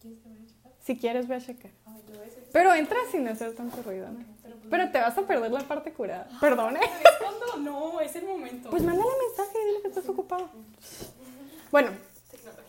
[0.00, 0.40] ¿Quieres que vaya?
[0.86, 1.72] Si quieres, ve a checar.
[1.84, 2.44] Ay, yo voy a decir.
[2.52, 4.20] Pero entra sin hacer tanto ruido, ¿no?
[4.40, 6.28] Pero, pues, Pero te vas a perder la parte curada.
[6.40, 6.78] Perdone.
[7.18, 7.70] ¿Cuándo?
[7.70, 8.70] No, es el momento.
[8.70, 10.48] Pues mándale mensaje y dile que estás ocupado.
[11.72, 11.90] Bueno,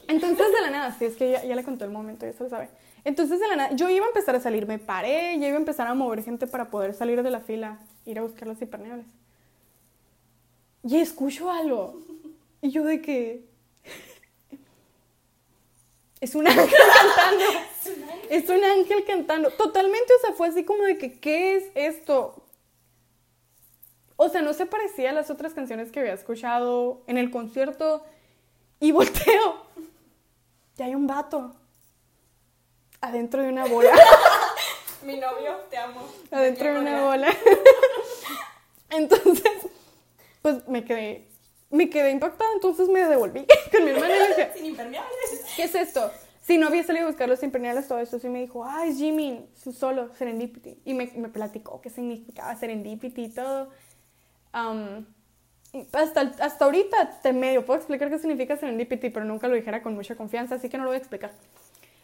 [0.07, 2.43] entonces de la nada, sí, es que ya, ya le contó el momento, ya se
[2.43, 2.69] lo sabe.
[3.03, 5.59] Entonces de la nada, yo iba a empezar a salir, me paré, ya iba a
[5.59, 9.05] empezar a mover gente para poder salir de la fila, ir a buscar los impermeables.
[10.83, 12.01] Y escucho algo.
[12.63, 13.45] Y yo de que...
[16.19, 17.45] Es un ángel cantando.
[18.29, 19.51] Es un ángel cantando.
[19.51, 22.43] Totalmente, o sea, fue así como de que, ¿qué es esto?
[24.17, 28.03] O sea, no se parecía a las otras canciones que había escuchado en el concierto.
[28.81, 29.61] Y volteo.
[30.77, 31.55] Y hay un vato.
[32.99, 33.91] Adentro de una bola.
[35.03, 36.01] Mi novio, te amo.
[36.31, 37.27] Adentro de una bola.
[38.89, 39.51] Entonces,
[40.41, 41.26] pues me quedé.
[41.69, 45.45] Me quedé impactada, entonces me devolví con mi hermana y le dije, Sin impermeables.
[45.55, 46.11] ¿qué es esto?
[46.41, 49.45] Si no había salido a buscar los impermeables, todo esto, sí me dijo, es Jimmy,
[49.77, 50.79] solo, Serendipity.
[50.85, 53.69] Y me, me platicó qué significaba Serendipity y todo.
[55.73, 59.83] Y hasta, hasta ahorita te medio puedo explicar qué significa Serendipity, pero nunca lo dijera
[59.83, 61.31] con mucha confianza, así que no lo voy a explicar.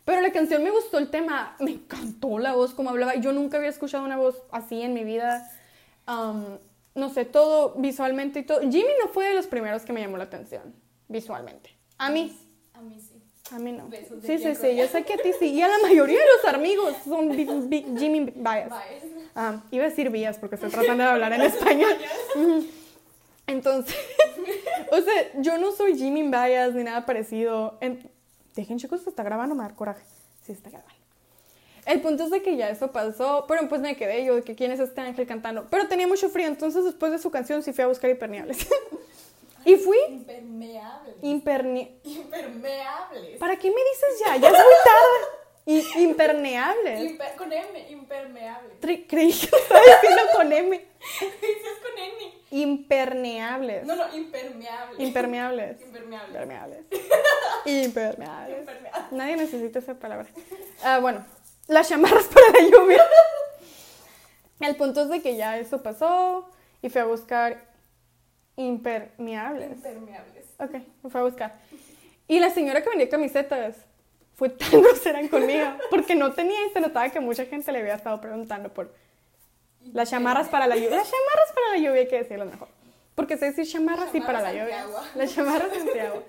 [0.05, 3.15] Pero la canción me gustó el tema, me encantó la voz como hablaba.
[3.15, 5.49] Yo nunca había escuchado una voz así en mi vida.
[6.05, 6.59] Am,
[6.95, 8.59] no sé, todo visualmente y todo.
[8.61, 10.73] Jimmy no fue de los primeros que me llamó la atención,
[11.07, 11.71] visualmente.
[11.97, 12.37] A mí,
[12.73, 13.21] A mí sí.
[13.51, 13.87] a mí no.
[13.87, 15.47] Besos Sí, sí, sí, yo sé que a ti sí.
[15.53, 18.71] Y a la mayoría de los amigos son bi- bi- Jimmy Bias.
[19.35, 21.93] Ah, iba a decir vías porque estoy tratando de hablar en español.
[23.47, 23.95] Entonces,
[24.91, 27.77] o sea, yo no soy Jimmy Bias ni nada parecido.
[27.81, 28.09] En-
[28.55, 30.03] Dejen, chicos, se está grabando, me da coraje.
[30.45, 30.93] Sí, está grabando.
[31.85, 34.55] El punto es de que ya eso pasó, pero pues me quedé yo de que
[34.55, 35.67] quién es este ángel cantando.
[35.69, 38.67] Pero tenía mucho frío, entonces después de su canción sí fui a buscar impermeables.
[39.65, 41.15] y fui Impermeables.
[42.03, 43.37] Impermeables.
[43.39, 44.37] ¿Para qué me dices ya?
[44.37, 45.39] Ya es muy tarde.
[45.65, 46.99] I- impermeables.
[47.11, 48.73] Imper- con M, impermeables.
[48.81, 50.69] Creí que estaba diciendo con M.
[51.19, 52.33] Dices con N.
[52.51, 53.85] Impermeables.
[53.85, 54.99] No, no, impermeables.
[54.99, 55.81] Impermeables.
[55.81, 56.29] Impermeables.
[56.31, 56.79] Impermeables.
[57.65, 58.59] Impermeables.
[58.59, 59.11] Impermeables.
[59.11, 60.27] Nadie necesita esa palabra.
[60.83, 61.25] Ah, bueno,
[61.67, 63.03] las chamarras para la lluvia.
[64.59, 66.49] El punto es de que ya eso pasó
[66.81, 67.65] y fui a buscar
[68.55, 69.71] impermeables.
[69.71, 70.45] Impermeables.
[70.59, 70.71] Ok,
[71.03, 71.59] me fue a buscar.
[72.27, 73.75] Y la señora que vendía camisetas
[74.35, 77.95] fue tan grosera conmigo porque no tenía y se notaba que mucha gente le había
[77.95, 78.93] estado preguntando por
[79.91, 80.97] las chamarras para la lluvia.
[80.97, 82.69] Las chamarras para la lluvia hay que decirlo mejor.
[83.15, 85.11] Porque sé decir chamarras y para la Chamarras lluvia.
[85.15, 86.23] Las chamarras antiagua.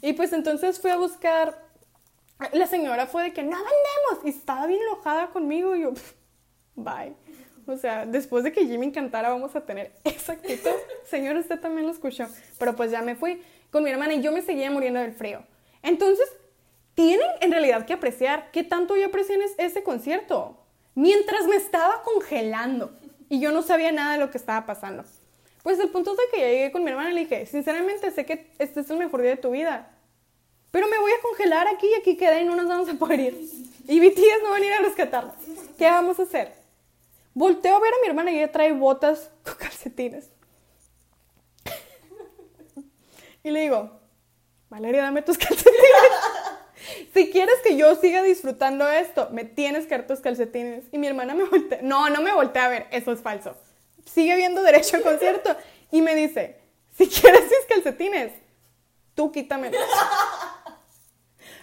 [0.00, 1.69] Y pues entonces fui a buscar.
[2.52, 4.24] La señora fue de que no vendemos.
[4.24, 5.76] Y estaba bien enojada conmigo.
[5.76, 6.12] Y yo, "Pff,
[6.74, 7.14] bye.
[7.66, 10.70] O sea, después de que Jimmy cantara, vamos a tener esa actitud.
[11.04, 12.26] Señor, usted también lo escuchó.
[12.58, 15.44] Pero pues ya me fui con mi hermana y yo me seguía muriendo del frío.
[15.82, 16.28] Entonces,
[16.94, 20.56] tienen en realidad que apreciar qué tanto yo aprecié ese concierto.
[20.94, 22.90] Mientras me estaba congelando
[23.28, 25.04] y yo no sabía nada de lo que estaba pasando.
[25.62, 28.26] Pues el punto es de que llegué con mi hermana y le dije, sinceramente sé
[28.26, 29.90] que este es el mejor día de tu vida.
[30.70, 33.20] Pero me voy a congelar aquí y aquí quedé y no nos vamos a poder
[33.20, 33.50] ir.
[33.88, 35.34] Y BTS no van a ir a rescatarnos.
[35.76, 36.54] ¿Qué vamos a hacer?
[37.34, 40.30] Volteo a ver a mi hermana y ella trae botas con calcetines.
[43.42, 43.90] Y le digo,
[44.68, 45.74] Valeria, dame tus calcetines.
[47.12, 50.84] Si quieres que yo siga disfrutando esto, me tienes que dar tus calcetines.
[50.92, 51.80] Y mi hermana me voltea.
[51.82, 53.56] No, no me voltea a ver, eso es falso.
[54.04, 55.56] Sigue viendo derecho al concierto.
[55.90, 56.60] Y me dice,
[56.96, 58.32] si quieres mis calcetines,
[59.14, 59.80] tú quítamelos.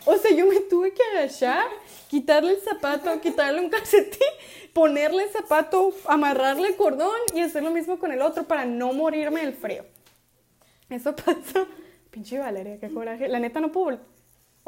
[0.10, 1.68] O sea, yo me tuve que agachar,
[2.10, 4.30] quitarle el zapato, quitarle un calcetín,
[4.72, 8.94] ponerle el zapato, amarrarle el cordón y hacer lo mismo con el otro para no
[8.94, 9.84] morirme del frío.
[10.90, 11.68] Eso pasó.
[12.10, 13.28] Pinche Valeria, qué coraje.
[13.28, 14.00] La neta no puedo.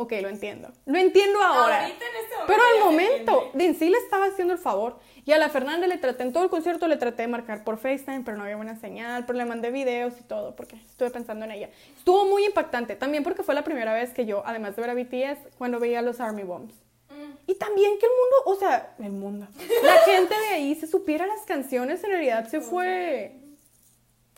[0.02, 0.72] Ok, lo entiendo.
[0.86, 1.82] Lo entiendo ahora.
[1.82, 4.98] Ahorita en este momento Pero al momento, de en sí le estaba haciendo el favor.
[5.26, 7.78] Y a la Fernanda le traté, en todo el concierto le traté de marcar por
[7.78, 11.44] FaceTime, pero no había buena señal, pero le mandé videos y todo, porque estuve pensando
[11.44, 11.70] en ella.
[11.98, 14.94] Estuvo muy impactante, también porque fue la primera vez que yo, además de ver a
[14.94, 16.76] BTS, cuando veía los Army Bombs.
[17.10, 17.34] Mm.
[17.48, 19.48] Y también que el mundo, o sea, el mundo,
[19.84, 23.36] la gente de ahí se supiera las canciones, en realidad se fue,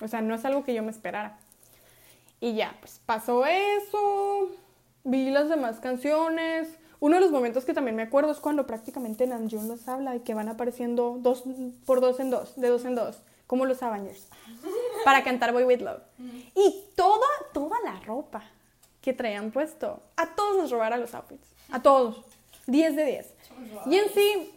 [0.02, 1.38] o sea, no es algo que yo me esperara.
[2.40, 4.50] Y ya, pues pasó eso,
[5.04, 6.68] vi las demás canciones.
[7.00, 10.20] Uno de los momentos que también me acuerdo es cuando prácticamente Namjoon los habla y
[10.20, 11.44] que van apareciendo dos
[11.86, 14.28] por dos en dos, de dos en dos, como los Avengers,
[15.04, 16.04] para cantar Boy With Love.
[16.56, 18.44] Y toda, toda la ropa
[19.02, 22.24] que traían puesto, a todos les robaron los outfits, a todos,
[22.68, 23.34] 10 de 10.
[23.88, 24.52] Y en sí,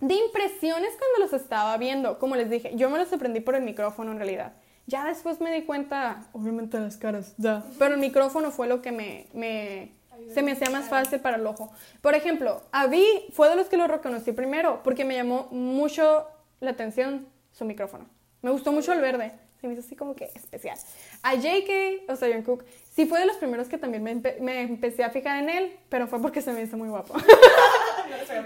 [0.00, 3.62] de impresiones cuando los estaba viendo, como les dije, yo me los aprendí por el
[3.62, 4.52] micrófono en realidad.
[4.90, 8.90] Ya después me di cuenta, obviamente las caras, da, pero el micrófono fue lo que
[8.92, 9.92] me, me
[10.34, 11.70] se me hacía más fácil para el ojo.
[12.02, 16.26] Por ejemplo, a Vi fue de los que lo reconocí primero porque me llamó mucho
[16.60, 18.06] la atención su micrófono.
[18.42, 20.76] Me gustó mucho el verde, se me hizo así como que especial.
[21.22, 24.62] A JK, o sea, Jungkook, sí fue de los primeros que también me, empe- me
[24.62, 27.14] empecé a fijar en él, pero fue porque se me hizo muy guapo.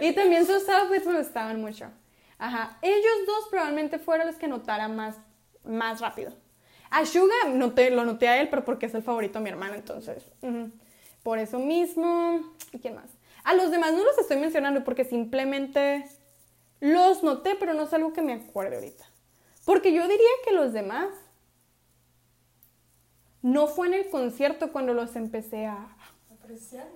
[0.01, 1.87] Y también sus outfits me gustaban mucho.
[2.39, 2.79] Ajá.
[2.83, 5.17] Ellos dos probablemente fueron los que notara más,
[5.65, 6.33] más rápido.
[6.91, 9.75] A Suga noté, lo noté a él, pero porque es el favorito de mi hermano,
[9.75, 10.25] entonces.
[11.23, 12.55] Por eso mismo.
[12.73, 13.11] ¿Y quién más?
[13.43, 16.07] A los demás no los estoy mencionando porque simplemente
[16.81, 19.05] los noté, pero no es algo que me acuerde ahorita.
[19.65, 21.09] Porque yo diría que los demás
[23.43, 25.89] no fue en el concierto cuando los empecé a,
[26.33, 26.87] Apreciar.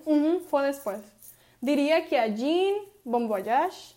[0.47, 1.01] Fue después.
[1.59, 3.95] Diría que a Jean, Bon Voyage,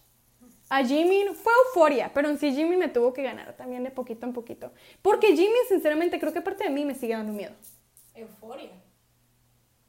[0.74, 4.24] a Jimin fue euforia, pero en sí Jimin me tuvo que ganar también de poquito
[4.24, 4.72] en poquito.
[5.02, 7.52] Porque Jimin, sinceramente, creo que parte de mí me sigue dando miedo.
[8.14, 8.70] Euforia.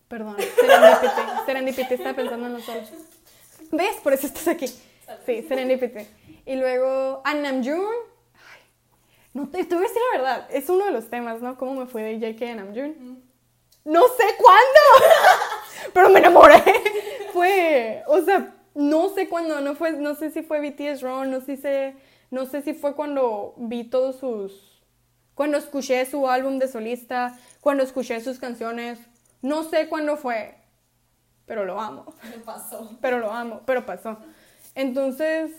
[0.10, 1.46] Perdón, Serendipity.
[1.46, 2.92] Serendipity, estaba pensando en nosotros.
[3.72, 3.96] ¿Ves?
[4.04, 4.68] Por eso estás aquí.
[5.26, 6.06] Sí, Serendipity.
[6.46, 7.96] Y luego a Namjoon.
[8.34, 8.62] Ay,
[9.34, 11.58] No te, te voy a decir la verdad, es uno de los temas, ¿no?
[11.58, 13.24] ¿Cómo me fue de JK a Namjoon?
[13.86, 15.14] No sé cuándo,
[15.94, 16.62] pero me enamoré.
[17.32, 21.58] Fue, o sea, no sé cuándo, no fue, no sé si fue BTS no sé
[21.58, 21.98] si,
[22.32, 24.82] no sé si fue cuando vi todos sus,
[25.36, 29.00] cuando escuché su álbum de solista, cuando escuché sus canciones,
[29.42, 30.56] no sé cuándo fue,
[31.46, 32.98] pero lo amo, Me pasó.
[33.02, 34.18] pero lo amo, pero pasó.
[34.76, 35.52] Entonces,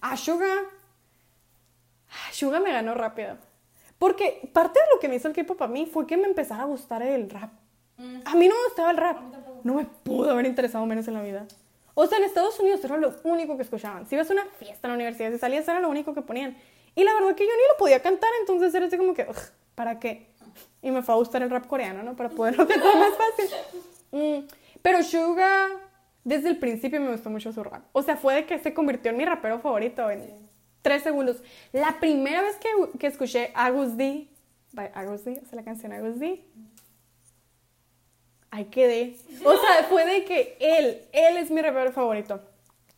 [0.00, 0.54] a Suga,
[2.32, 3.36] Suga me ganó rápido.
[3.98, 6.62] Porque parte de lo que me hizo el K-pop a mí fue que me empezara
[6.62, 7.52] a gustar el rap.
[7.96, 8.20] Mm.
[8.24, 9.18] A mí no me gustaba el rap.
[9.62, 11.46] No me pudo haber interesado menos en la vida.
[11.94, 14.06] O sea, en Estados Unidos era lo único que escuchaban.
[14.08, 16.56] Si ibas a una fiesta en la universidad, si salías, era lo único que ponían.
[16.94, 19.36] Y la verdad que yo ni lo podía cantar, entonces era así como que, "Ugh,
[19.74, 20.26] ¿para qué?
[20.82, 22.14] Y me fue a gustar el rap coreano, ¿no?
[22.16, 23.50] Para poderlo cantar más fácil.
[24.12, 24.46] Mm,
[24.82, 25.68] Pero Suga,
[26.24, 27.84] desde el principio me gustó mucho su rap.
[27.92, 30.24] O sea, fue de que se convirtió en mi rapero favorito en
[30.82, 31.42] tres segundos.
[31.72, 34.28] La primera vez que, que escuché Agus D,
[34.72, 36.44] by Agus D, o sea, la canción Agus D,
[38.54, 39.16] ahí quedé.
[39.44, 42.40] O sea, fue de que él, él es mi rapero favorito.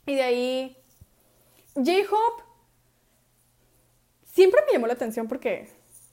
[0.07, 0.77] Y de ahí,
[1.75, 2.43] J-Hope
[4.25, 5.69] siempre me llamó la atención porque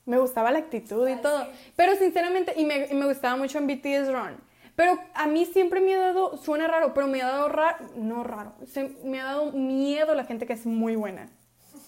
[0.06, 1.46] me gustaba la actitud y Ay, todo.
[1.76, 4.36] Pero sinceramente, y me, y me gustaba mucho en BTS Run.
[4.76, 8.24] Pero a mí siempre me ha dado, suena raro, pero me ha dado raro, no
[8.24, 11.28] raro, se- me ha dado miedo la gente que es muy buena.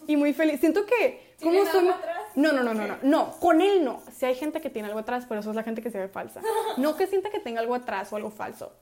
[0.07, 0.61] Y muy feliz.
[0.61, 1.81] Siento que, ¿Tienen como soy...
[1.89, 2.23] algo atrás?
[2.35, 4.01] No, no, no, no, no, no, con él no.
[4.17, 6.09] Si hay gente que tiene algo atrás, pero eso es la gente que se ve
[6.09, 6.41] falsa.
[6.77, 8.73] No que sienta que tenga algo atrás o algo falso.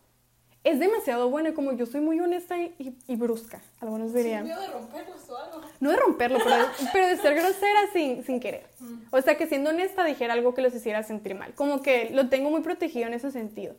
[0.65, 4.17] Es demasiado bueno y como yo soy muy honesta y, y- y brusca, algunos Sin
[4.23, 4.45] dirían.
[4.45, 5.61] miedo de romperlos o algo.
[5.79, 8.67] No de romperlo, pero de, pero de ser grosera sin, sin querer.
[9.11, 11.53] O sea, que siendo honesta dijera algo que los hiciera sentir mal.
[11.55, 13.75] Como que lo tengo muy protegido en ese sentido.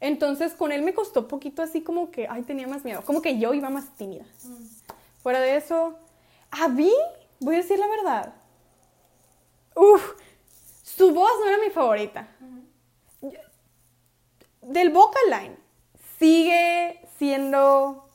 [0.00, 3.02] Entonces, con él me costó poquito así como que, ay, tenía más miedo.
[3.04, 4.24] Como que yo iba más tímida.
[5.22, 5.98] Fuera de eso,
[6.60, 6.92] a mí,
[7.40, 8.34] voy a decir la verdad.
[9.74, 10.14] Uf,
[10.82, 12.28] su voz no era mi favorita.
[14.62, 15.56] Del vocal line,
[16.18, 18.08] sigue siendo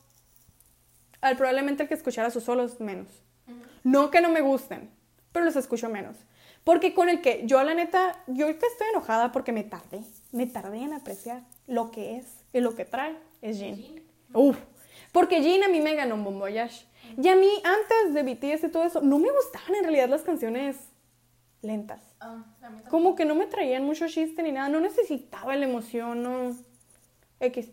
[1.21, 3.07] al probablemente el que escuchara sus solos menos.
[3.83, 4.89] No que no me gusten,
[5.31, 6.15] pero los escucho menos.
[6.63, 10.45] Porque con el que yo la neta, yo ahorita estoy enojada porque me tardé, me
[10.45, 13.57] tardé en apreciar lo que es y lo que trae es.
[13.57, 14.03] Jin.
[14.33, 14.57] Uf,
[15.11, 16.85] porque Jin a mí me ganó un Bon Voyage.
[17.17, 20.21] Y a mí antes de BTS y todo eso, no me gustaban en realidad las
[20.21, 20.77] canciones
[21.61, 22.01] lentas.
[22.19, 22.89] Ah, a mí tampoco.
[22.89, 26.55] Como que no me traían mucho chiste ni nada, no necesitaba la emoción, no.
[27.39, 27.69] X.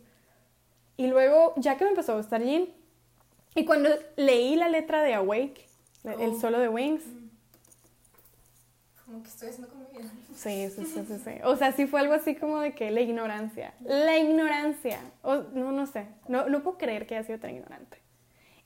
[0.97, 2.73] Y luego, ya que me empezó a gustar Jin,
[3.55, 5.67] y cuando leí la letra de Awake,
[6.05, 6.41] el Oh.
[6.41, 7.03] solo de Wings,
[9.05, 10.11] Como que estoy haciendo con mi vida.
[10.35, 11.31] Sí, sí, sí, sí, sí.
[11.45, 13.73] O sea, sí fue algo así como de que la ignorancia.
[13.85, 14.99] La ignorancia.
[15.23, 16.09] O, no, no sé.
[16.27, 17.99] No, no puedo creer que haya sido tan ignorante.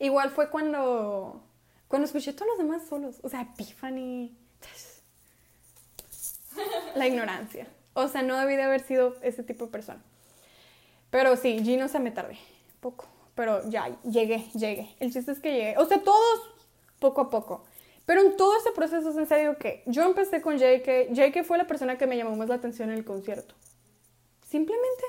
[0.00, 1.42] Igual fue cuando,
[1.86, 3.16] cuando escuché todos los demás solos.
[3.22, 4.34] O sea, Epiphany.
[6.96, 7.68] La ignorancia.
[7.92, 10.02] O sea, no debí de haber sido ese tipo de persona.
[11.10, 12.38] Pero sí, Gino se me tardé.
[12.80, 13.06] Poco.
[13.34, 14.96] Pero ya, llegué, llegué.
[15.00, 15.76] El chiste es que llegué.
[15.76, 16.40] O sea, todos
[16.98, 17.64] poco a poco.
[18.06, 21.12] Pero en todo ese proceso es en serio que yo empecé con JK.
[21.12, 23.54] JK fue la persona que me llamó más la atención en el concierto.
[24.48, 25.04] Simplemente.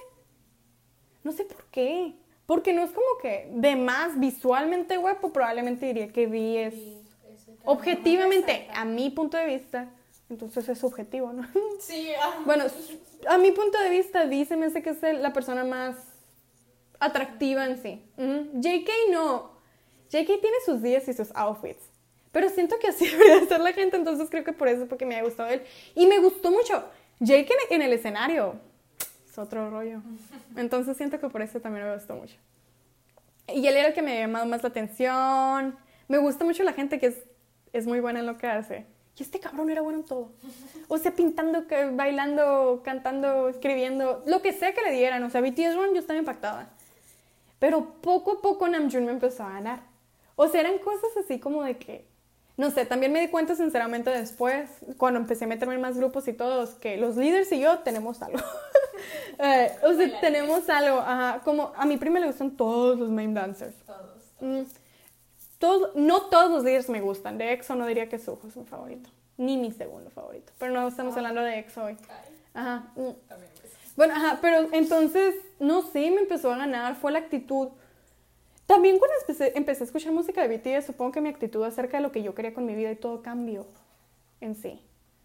[1.24, 2.14] No sé por qué.
[2.52, 7.58] Porque no es como que de más visualmente guapo, probablemente diría que vi es tema.
[7.64, 9.90] objetivamente, a mi punto de vista.
[10.30, 11.48] Entonces es subjetivo, ¿no?
[11.80, 12.42] Sí, ah.
[12.46, 12.66] Bueno,
[13.30, 15.96] a mi punto de vista, dice me hace que es la persona más
[17.00, 18.04] atractiva en sí.
[18.18, 18.60] Ujú.
[18.60, 19.52] JK no.
[20.10, 21.86] JK tiene sus días y sus outfits.
[22.34, 25.16] Pero siento que así debería ser la gente, entonces creo que por eso, porque me
[25.16, 25.62] ha gustado él.
[25.96, 26.84] Y me gustó mucho.
[27.22, 28.60] JK en, en el escenario
[29.32, 30.02] es otro rollo.
[30.58, 32.36] Entonces siento que por eso también me gustó mucho.
[33.48, 35.78] Y él era el que me ha llamado más la atención.
[36.10, 37.24] Me gusta mucho la gente que es,
[37.72, 38.86] es muy buena en lo que hace.
[39.18, 40.32] Y este cabrón era bueno en todo.
[40.88, 45.24] O sea, pintando, bailando, cantando, escribiendo, lo que sea que le dieran.
[45.24, 46.70] O sea, BTS Run yo estaba impactada.
[47.60, 49.82] Pero poco a poco Namjoon me empezó a ganar.
[50.36, 52.08] O sea, eran cosas así como de que,
[52.58, 56.28] no sé, también me di cuenta sinceramente después, cuando empecé a meterme en más grupos
[56.28, 58.40] y todos, que los líderes y yo tenemos algo.
[59.44, 63.34] Eh, o sea, tenemos algo, ajá, como a mi prima le gustan todos los main
[63.34, 63.76] dancers.
[63.86, 64.22] Todos.
[64.40, 64.62] Mm,
[65.58, 67.38] todos, no todos los líderes me gustan.
[67.38, 69.10] De EXO no diría que Suho es mi favorito.
[69.38, 70.54] Ni mi segundo favorito.
[70.60, 71.18] Pero no estamos Ah.
[71.20, 71.98] hablando de EXO hoy.
[72.54, 72.92] Ajá.
[72.96, 73.10] mm.
[73.28, 73.72] pues.
[73.96, 77.70] Bueno, ajá, pero entonces, no sé, me empezó a ganar, fue la actitud.
[78.66, 82.04] También cuando empecé, empecé a escuchar música de BTS, supongo que mi actitud acerca de
[82.04, 83.66] lo que yo quería con mi vida y todo cambió
[84.40, 84.80] en sí.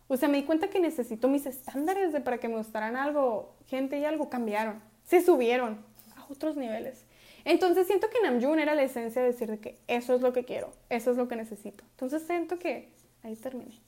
[0.08, 3.54] O sea, me di cuenta que necesito mis estándares de para que me gustaran algo,
[3.66, 5.84] gente y algo cambiaron, se subieron
[6.16, 7.04] a otros niveles.
[7.44, 10.44] Entonces siento que Namjoon era la esencia de decir de que eso es lo que
[10.44, 11.84] quiero, eso es lo que necesito.
[11.92, 12.92] Entonces siento que
[13.22, 13.80] ahí terminé.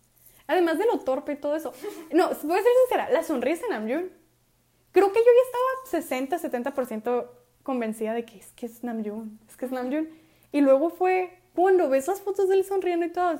[0.46, 1.72] Además de lo torpe y todo eso.
[2.12, 4.28] No, voy a ser sincera, la sonrisa de Namjoon
[4.92, 7.26] creo que yo ya estaba 60, 70%
[7.62, 10.08] convencida de que es que es Namjoon, es que es Namjoon.
[10.52, 13.38] Y luego fue cuando ves las fotos de él sonriendo y todo,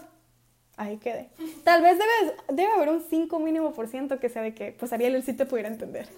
[0.79, 1.29] ahí quedé.
[1.65, 4.93] Tal vez debe, debe haber un 5 mínimo por ciento que sea de que, pues
[4.93, 6.09] Ariel él sí te pudiera entender.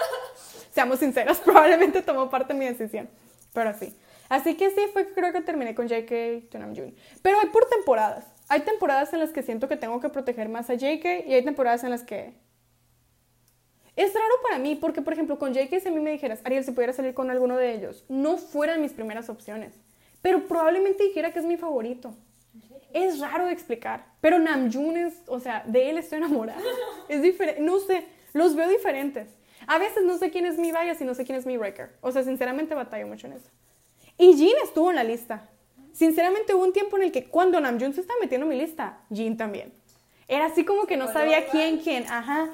[0.72, 3.08] Seamos sinceros, probablemente tomó parte en mi decisión,
[3.52, 3.94] pero sí.
[4.28, 6.48] Así que sí, fue creo que terminé con JK.
[7.22, 8.24] Pero hay por temporadas.
[8.48, 11.44] Hay temporadas en las que siento que tengo que proteger más a JK y hay
[11.44, 12.34] temporadas en las que
[13.96, 16.64] es raro para mí porque, por ejemplo, con JK si a mí me dijeras, Ariel,
[16.64, 19.72] si pudiera salir con alguno de ellos, no fueran mis primeras opciones.
[20.22, 22.14] Pero probablemente dijera que es mi favorito.
[22.92, 24.06] Es raro de explicar.
[24.20, 26.60] Pero Namjoon es, o sea, de él estoy enamorada.
[27.08, 29.28] Es diferente, no sé, los veo diferentes.
[29.66, 31.90] A veces no sé quién es mi bias y no sé quién es mi wrecker.
[32.00, 33.48] O sea, sinceramente batallo mucho en eso.
[34.18, 35.48] Y Jin estuvo en la lista.
[35.92, 39.00] Sinceramente hubo un tiempo en el que cuando Namjoon se estaba metiendo en mi lista,
[39.12, 39.72] Jin también.
[40.28, 42.50] Era así como que no sabía quién, quién, ajá.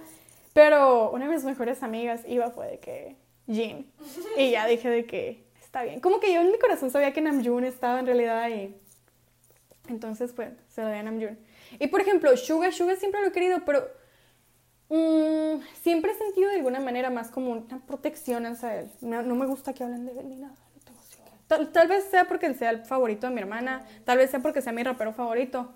[0.52, 3.16] Pero una de mis mejores amigas iba fue de que
[3.46, 3.90] Jin.
[4.36, 6.00] Y ya dije de que está bien.
[6.00, 8.76] Como que yo en mi corazón sabía que Namjoon estaba en realidad ahí.
[9.88, 11.38] Entonces, pues, se lo di a Namjoon.
[11.78, 13.88] Y por ejemplo, Suga, Suga siempre lo he querido, pero
[14.88, 18.90] mm, siempre he sentido de alguna manera más como una protección hacia él.
[19.00, 20.54] No, no me gusta que hablen de él ni nada.
[21.46, 24.40] Tal, tal vez sea porque él sea el favorito de mi hermana, tal vez sea
[24.40, 25.72] porque sea mi rapero favorito.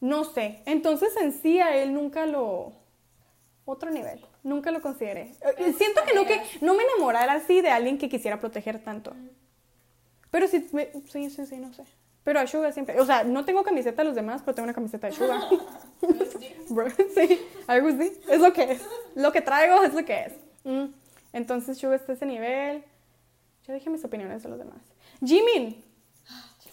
[0.00, 0.62] No sé.
[0.66, 2.72] Entonces, en sí, a él nunca lo.
[3.64, 4.24] Otro nivel.
[4.42, 5.34] Nunca lo consideré.
[5.58, 9.14] Eh, Siento que no, que no me enamorara así de alguien que quisiera proteger tanto.
[10.30, 11.84] Pero sí, me- sí, sí, sí, no sé.
[12.24, 13.00] Pero a Suga siempre.
[13.00, 15.42] O sea, no tengo camiseta de los demás, pero tengo una camiseta de Suga.
[16.68, 18.12] Bro, sí, algo así.
[18.28, 18.82] Es lo que es.
[19.14, 20.32] Lo que traigo es lo que es.
[20.64, 20.92] Mm.
[21.32, 22.84] Entonces, Suga está a ese nivel.
[23.66, 24.80] Ya dije mis opiniones de los demás.
[25.24, 25.82] Jimin.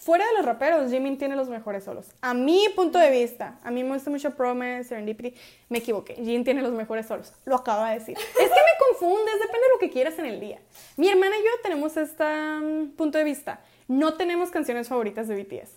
[0.00, 2.06] Fuera de los raperos, Jimin tiene los mejores solos.
[2.22, 5.34] A mi punto de vista, a mí me gusta mucho Promise, Serendipity.
[5.68, 6.14] Me equivoqué.
[6.14, 7.34] Jimin tiene los mejores solos.
[7.44, 8.16] Lo acabo de decir.
[8.30, 10.58] Es que me confundes, depende de lo que quieras en el día.
[10.96, 13.60] Mi hermana y yo tenemos este mm, punto de vista.
[13.90, 15.72] No tenemos canciones favoritas de BTS.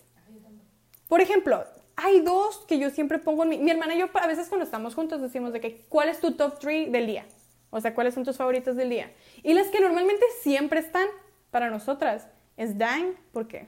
[1.08, 1.64] Por ejemplo,
[1.96, 3.58] hay dos que yo siempre pongo en mi...
[3.58, 6.30] Mi hermana y yo a veces cuando estamos juntos decimos de que ¿cuál es tu
[6.30, 7.26] top 3 del día?
[7.70, 9.12] O sea, ¿cuáles son tus favoritos del día?
[9.42, 11.08] Y las que normalmente siempre están
[11.50, 13.66] para nosotras es Dang, ¿por qué?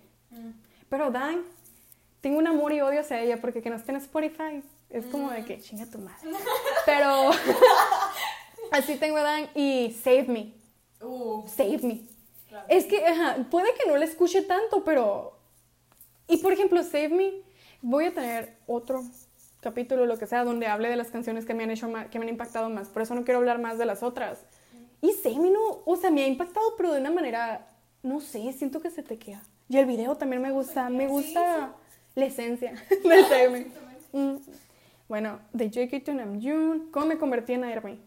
[0.89, 1.43] Pero Dang,
[2.21, 5.29] tengo un amor y odio hacia ella porque que no esté en Spotify es como
[5.33, 6.31] de que chinga tu madre.
[6.87, 7.33] Pero
[8.71, 10.53] así tengo a Dang y Save Me.
[11.05, 12.16] Uh, Save Me.
[12.69, 15.37] Es que, ajá, puede que no la escuche tanto, pero...
[16.29, 17.33] Y por ejemplo, Save Me,
[17.83, 19.05] voy a tener otro
[19.61, 22.19] capítulo, lo que sea, donde hable de las canciones que me han hecho más, que
[22.19, 22.89] me han impactado más.
[22.89, 24.45] Por eso no quiero hablar más de las otras.
[25.01, 27.69] Y Save Me no, o sea, me ha impactado, pero de una manera,
[28.03, 29.43] no sé, siento que se te queda.
[29.69, 31.75] Y el video también me gusta, me gusta
[32.15, 33.67] la esencia de Save Me.
[34.13, 34.37] Mm.
[35.09, 38.01] Bueno, de JK to Namjoon, ¿cómo me convertí en ARMY?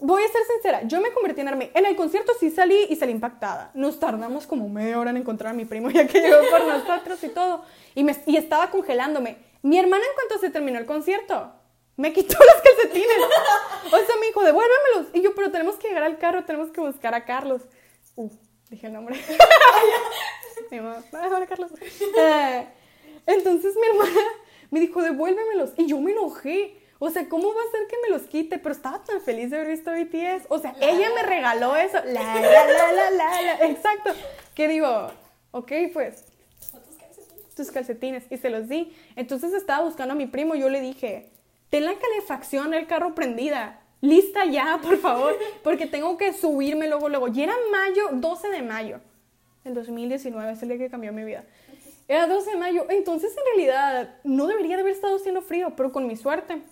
[0.00, 1.70] Voy a ser sincera, yo me convertí en ARMY.
[1.74, 3.72] En el concierto sí salí y salí impactada.
[3.74, 7.22] Nos tardamos como media hora en encontrar a mi primo ya que llegó por nosotros
[7.24, 7.64] y todo.
[7.96, 9.38] Y, me, y estaba congelándome.
[9.62, 11.52] Mi hermana en cuanto se terminó el concierto,
[11.96, 13.18] me quitó los calcetines.
[13.86, 15.06] O sea, me dijo, devuélvemelos.
[15.14, 17.62] Y yo, pero tenemos que llegar al carro, tenemos que buscar a Carlos.
[18.14, 18.30] Uh,
[18.70, 19.16] dije el nombre.
[20.70, 21.72] mi mamá, "Ah, hola, Carlos.
[21.80, 22.66] Eh,
[23.26, 24.20] entonces mi hermana
[24.70, 25.72] me dijo, devuélvemelos.
[25.76, 26.77] Y yo me enojé.
[27.00, 28.58] O sea, ¿cómo va a ser que me los quite?
[28.58, 30.46] Pero estaba tan feliz de haber visto BTS.
[30.48, 31.98] O sea, ella me regaló eso.
[32.04, 33.66] La, la, la, la, la, la.
[33.66, 34.10] Exacto.
[34.54, 35.10] Que digo,
[35.52, 36.24] ok, pues,
[37.54, 38.24] tus calcetines.
[38.30, 38.92] Y se los di.
[39.14, 40.56] Entonces estaba buscando a mi primo.
[40.56, 41.30] Yo le dije,
[41.70, 43.80] ten la calefacción del carro prendida.
[44.00, 45.38] Lista ya, por favor.
[45.62, 47.28] Porque tengo que subirme luego, luego.
[47.28, 49.00] Y era mayo, 12 de mayo.
[49.64, 51.44] El 2019 es el día que cambió mi vida.
[52.08, 52.86] Era 12 de mayo.
[52.88, 56.62] Entonces, en realidad, no debería de haber estado haciendo frío, pero con mi suerte.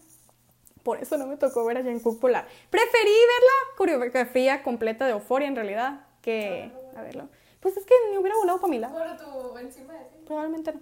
[0.86, 2.46] Por eso no me tocó ver a Jungkook Polar.
[2.70, 7.28] Preferí ver la coreografía completa de Euphoria, en realidad, que a verlo.
[7.58, 8.94] Pues es que me hubiera volado para mi lado.
[8.96, 10.18] Por tu encima de ti.
[10.24, 10.80] Probablemente no.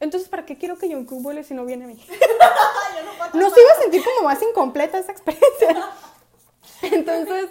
[0.00, 1.94] Entonces, ¿para qué quiero que Jungkook vuele si no viene a mí?
[2.08, 5.90] No puedo No se iba a sentir como más incompleta esa experiencia.
[6.82, 7.48] Entonces,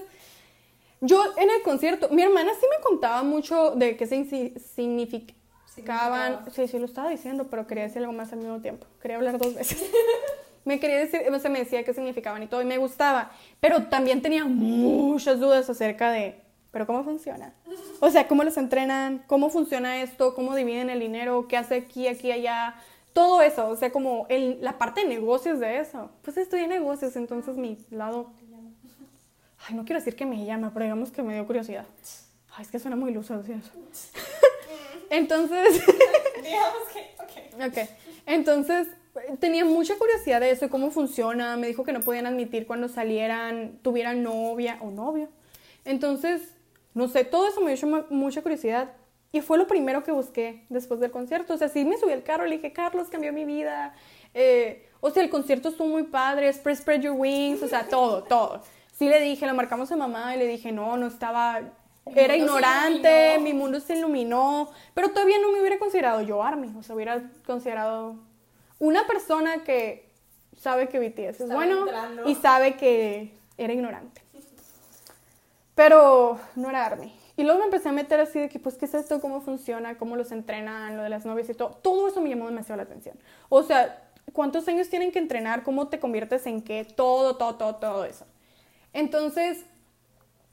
[0.99, 5.35] yo en el concierto, mi hermana sí me contaba mucho de qué signi- significaban.
[5.73, 6.45] Significaba.
[6.53, 8.85] Sí, sí, lo estaba diciendo, pero quería decir algo más al mismo tiempo.
[9.01, 9.81] Quería hablar dos veces.
[10.66, 13.32] me quería decir, o sea, me decía qué significaban y todo, y me gustaba.
[13.59, 16.41] Pero también tenía muchas dudas acerca de,
[16.72, 17.53] ¿pero cómo funciona?
[17.99, 19.24] O sea, ¿cómo los entrenan?
[19.28, 20.34] ¿Cómo funciona esto?
[20.36, 21.47] ¿Cómo dividen el dinero?
[21.47, 22.76] ¿Qué hace aquí, aquí, allá?
[23.13, 26.09] Todo eso, o sea, como el- la parte de negocios de eso.
[26.22, 28.32] Pues estudié negocios, entonces mi lado...
[29.68, 31.86] Ay, no quiero decir que me llama, pero digamos que me dio curiosidad.
[32.55, 33.51] Ay, es que suena muy iluso eso.
[35.09, 35.82] entonces...
[36.43, 37.68] Digamos que, ok.
[37.72, 37.89] Ok,
[38.26, 38.88] entonces
[39.39, 41.57] tenía mucha curiosidad de eso, cómo funciona.
[41.57, 45.30] Me dijo que no podían admitir cuando salieran, tuvieran novia o novio.
[45.84, 46.55] Entonces,
[46.93, 48.93] no sé, todo eso me dio mu- mucha curiosidad.
[49.32, 51.53] Y fue lo primero que busqué después del concierto.
[51.53, 53.93] O sea, sí me subí al carro le dije, Carlos, cambió mi vida.
[54.34, 58.24] Eh, o sea, el concierto estuvo muy padre, spread, spread your wings, o sea, todo,
[58.24, 58.61] todo.
[58.93, 61.59] Sí le dije, le marcamos a mamá y le dije, no, no estaba,
[62.16, 66.82] era ignorante, mi mundo se iluminó, pero todavía no me hubiera considerado yo Army, o
[66.82, 68.16] sea, hubiera considerado
[68.80, 70.09] una persona que
[70.57, 72.30] sabe que BTS es bueno entrando.
[72.30, 74.21] y sabe que era ignorante.
[75.76, 77.13] Pero no era Army.
[77.38, 79.19] Y luego me empecé a meter así de que, pues, ¿qué es esto?
[79.19, 79.97] ¿Cómo funciona?
[79.97, 80.95] ¿Cómo los entrenan?
[80.95, 81.71] Lo de las novias y todo.
[81.82, 83.17] Todo eso me llamó demasiado la atención.
[83.49, 85.63] O sea, ¿cuántos años tienen que entrenar?
[85.63, 86.86] ¿Cómo te conviertes en qué?
[86.86, 88.26] Todo, todo, todo, todo eso.
[88.93, 89.65] Entonces,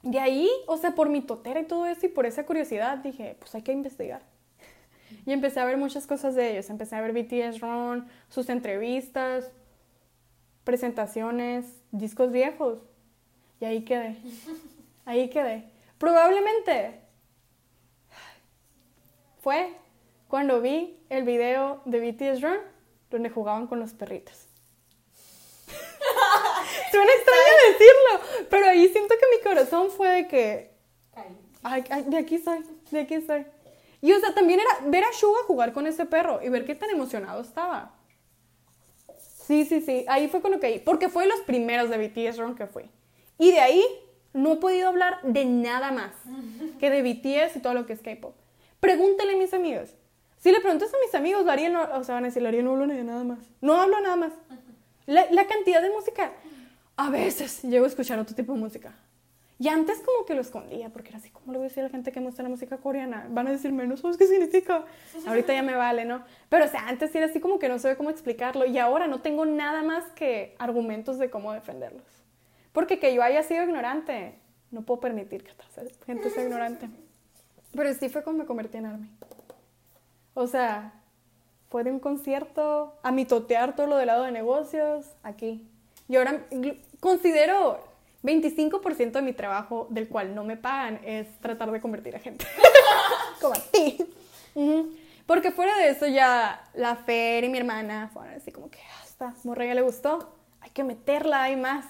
[0.03, 3.37] de ahí, o sea, por mi totera y todo eso y por esa curiosidad, dije,
[3.39, 4.23] pues hay que investigar.
[5.27, 6.71] Y empecé a ver muchas cosas de ellos.
[6.71, 9.51] Empecé a ver BTS Run, sus entrevistas,
[10.65, 12.79] presentaciones, discos viejos.
[13.61, 14.17] Y ahí quedé.
[15.05, 15.65] Ahí quedé.
[15.99, 17.01] Probablemente
[19.41, 19.75] fue
[20.29, 22.59] cuando vi el video de BTS Run
[23.11, 24.47] donde jugaban con los perritos.
[26.93, 30.73] Suena extraño decirlo, pero ahí siento que mi corazón fue de que
[31.63, 33.47] ay, de aquí soy, de aquí soy.
[34.03, 36.75] Y o sea, también era ver a Suga jugar con ese perro y ver qué
[36.75, 37.95] tan emocionado estaba.
[39.47, 42.39] Sí, sí, sí, ahí fue con lo que ahí, porque fue los primeros de BTS
[42.39, 42.91] Run que fui.
[43.39, 43.85] Y de ahí
[44.33, 46.13] no he podido hablar de nada más
[46.81, 48.35] que de BTS y todo lo que es K-pop.
[48.81, 49.91] Pregúntale a mis amigos.
[50.39, 52.89] Si le preguntas a mis amigos, no, o sea, van a decir, Laría no hablo
[52.89, 53.39] de nada más.
[53.61, 54.33] No hablo nada más.
[55.07, 56.33] La, la cantidad de música,
[56.97, 58.93] a veces llego a escuchar otro tipo de música.
[59.63, 61.87] Y antes como que lo escondía, porque era así, ¿cómo le voy a decir a
[61.87, 63.29] la gente que me gusta la música coreana?
[63.31, 64.85] Van a decirme, no sabes qué significa.
[65.29, 66.25] Ahorita ya me vale, ¿no?
[66.49, 69.21] Pero o sea, antes era así como que no sabía cómo explicarlo y ahora no
[69.21, 72.03] tengo nada más que argumentos de cómo defenderlos.
[72.73, 74.35] Porque que yo haya sido ignorante,
[74.73, 75.67] no puedo permitir que otra
[76.07, 76.89] gente sea ignorante.
[77.73, 79.11] Pero sí fue como me convertí en Army.
[80.35, 80.93] O sea,
[81.71, 85.65] fue de un concierto a mitotear todo lo del lado de negocios aquí.
[86.09, 86.47] Y ahora
[86.99, 87.92] considero
[88.23, 92.47] 25% de mi trabajo, del cual no me pagan, es tratar de convertir a gente.
[93.41, 93.99] Como a ti.
[94.55, 94.93] Ujú.
[95.27, 99.35] Porque fuera de eso ya la Fer y mi hermana fueron así como que hasta
[99.45, 101.87] morra ya le gustó, hay que meterla ahí más.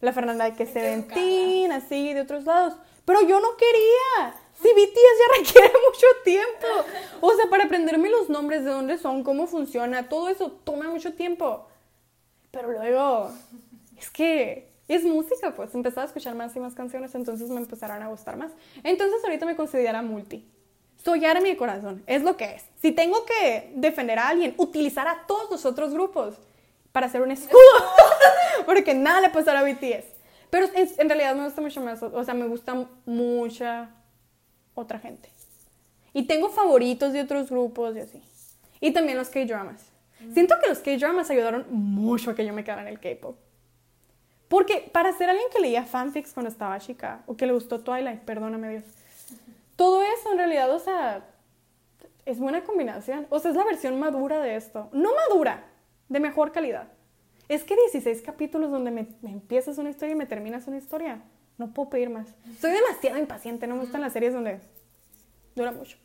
[0.00, 1.14] La Fernanda que se que educarla.
[1.14, 2.74] ventín, así de otros lados.
[3.04, 4.34] Pero yo no quería.
[4.60, 6.66] Si BTS ya requiere mucho tiempo.
[7.20, 11.14] O sea, para aprenderme los nombres, de dónde son, cómo funciona, todo eso toma mucho
[11.14, 11.68] tiempo.
[12.50, 13.30] Pero luego,
[13.96, 15.74] es que es música, pues.
[15.74, 18.52] Empezaba a escuchar más y más canciones, entonces me empezaron a gustar más.
[18.82, 20.46] Entonces ahorita me considero multi.
[21.04, 22.64] Soy army de corazón, es lo que es.
[22.80, 26.36] Si tengo que defender a alguien, utilizar a todos los otros grupos
[26.92, 27.58] para hacer un escudo.
[28.66, 30.04] Porque nada le pasará a BTS.
[30.50, 33.90] Pero en, en realidad me gusta mucho más, o sea, me gusta mucha
[34.74, 35.28] otra gente.
[36.12, 38.22] Y tengo favoritos de otros grupos y así.
[38.80, 39.82] Y también los K-dramas.
[40.34, 43.36] Siento que los K-dramas ayudaron mucho a que yo me quedara en el K-pop.
[44.52, 48.20] Porque para ser alguien que leía fanfics cuando estaba chica, o que le gustó Twilight,
[48.20, 48.84] perdóname Dios,
[49.76, 51.24] todo eso en realidad, o sea,
[52.26, 53.26] es buena combinación.
[53.30, 54.90] O sea, es la versión madura de esto.
[54.92, 55.64] No madura,
[56.10, 56.88] de mejor calidad.
[57.48, 61.22] Es que 16 capítulos donde me, me empiezas una historia y me terminas una historia.
[61.56, 62.28] No puedo pedir más.
[62.60, 64.60] Soy demasiado impaciente, no me gustan las series donde
[65.56, 65.96] dura mucho.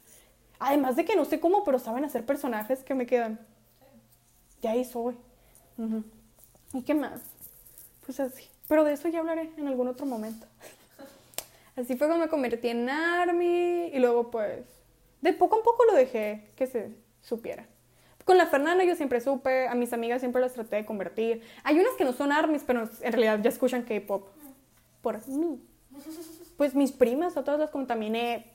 [0.58, 3.46] Además de que no sé cómo, pero saben hacer personajes que me quedan.
[4.62, 5.18] Ya ahí soy.
[5.78, 6.06] Ujú.
[6.72, 7.20] ¿Y qué más?
[8.08, 8.50] Pues así.
[8.70, 10.48] Pero de eso ya hablaré en algún otro momento.
[11.76, 14.66] Así fue como me convertí en ARMY y luego pues
[15.22, 17.68] de poco a poco lo dejé que se supiera.
[18.24, 21.44] Con la Fernanda yo siempre supe, a mis amigas siempre las traté de convertir.
[21.64, 24.28] Hay unas que no son ARMYs, pero en realidad ya escuchan K-pop
[25.02, 25.62] por mí.
[26.58, 28.54] Pues mis primas a todas las contaminé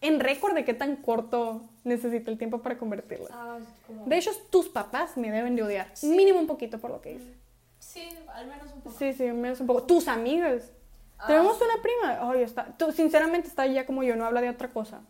[0.00, 3.30] en récord de qué tan corto necesito el tiempo para convertirlas.
[3.32, 3.58] Ah.
[4.06, 5.92] De hecho, tus papás me deben de odiar.
[6.02, 7.45] Mínimo un poquito por lo que hice.
[7.96, 8.96] Sí, al menos un poco.
[8.98, 9.82] Sí, sí, menos un poco.
[9.84, 10.70] Tus amigas.
[11.18, 12.30] Ah, Tenemos una prima.
[12.30, 12.66] Ay, está.
[12.76, 15.00] Tú, sinceramente está ya como yo, no habla de otra cosa.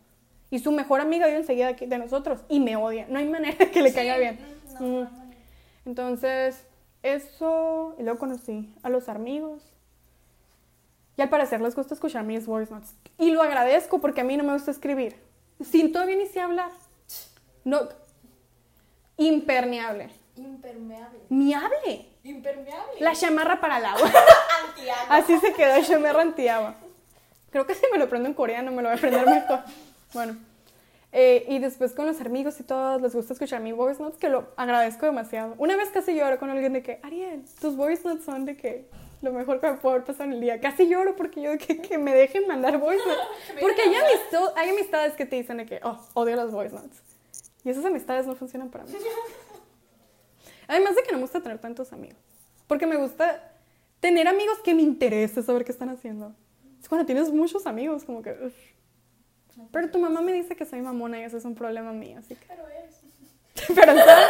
[0.51, 3.07] Y su mejor amiga vive enseguida aquí de nosotros y me odia.
[3.09, 4.39] No hay manera que le sí, caiga bien.
[4.79, 5.09] mm, No, Mm.
[5.87, 6.65] Entonces,
[7.03, 7.95] eso.
[7.99, 9.63] Y luego conocí a los amigos.
[11.17, 12.95] Y al parecer les gusta escuchar mis voice notes.
[13.19, 15.17] Y lo agradezco porque a mí no me gusta escribir.
[15.65, 16.71] Sin todavía ni sé hablar.
[17.65, 17.81] No.
[19.17, 20.11] Impermeable.
[20.37, 21.19] Impermeable.
[21.31, 22.07] Miable.
[22.29, 23.01] Impermeable.
[23.01, 24.11] La chamarra para el agua.
[24.69, 25.17] Antiagua.
[25.17, 26.75] Así se quedó, me ranteaba.
[27.51, 29.61] Creo que si me lo aprendo en coreano me lo voy a aprender mejor.
[30.13, 30.37] Bueno.
[31.13, 34.29] Eh, y después con los amigos y todos les gusta escuchar mi voice notes, que
[34.29, 35.55] lo agradezco demasiado.
[35.57, 38.87] Una vez casi lloro con alguien de que, Ariel, tus voice notes son de que
[39.23, 40.61] lo mejor que me puede haber pasado en el día.
[40.61, 43.25] Casi lloro porque yo de que, que me dejen mandar voice notes.
[43.61, 46.99] Porque hay, amisto- hay amistades que te dicen de que, oh, odio las voice notes.
[47.65, 48.93] Y esas amistades no funcionan para mí.
[50.69, 52.19] Además de que no me gusta tener tantos amigos.
[52.67, 53.53] Porque me gusta
[54.01, 56.35] tener amigos que me interese saber qué están haciendo.
[56.81, 58.33] Es cuando tienes muchos amigos, como que...
[58.33, 58.55] uf.
[59.73, 62.35] Pero tu mamá me dice que soy mamona y eso es un problema mío, así
[62.35, 62.47] que...
[62.47, 63.67] Pero es.
[63.75, 64.27] Pero ¿sabes?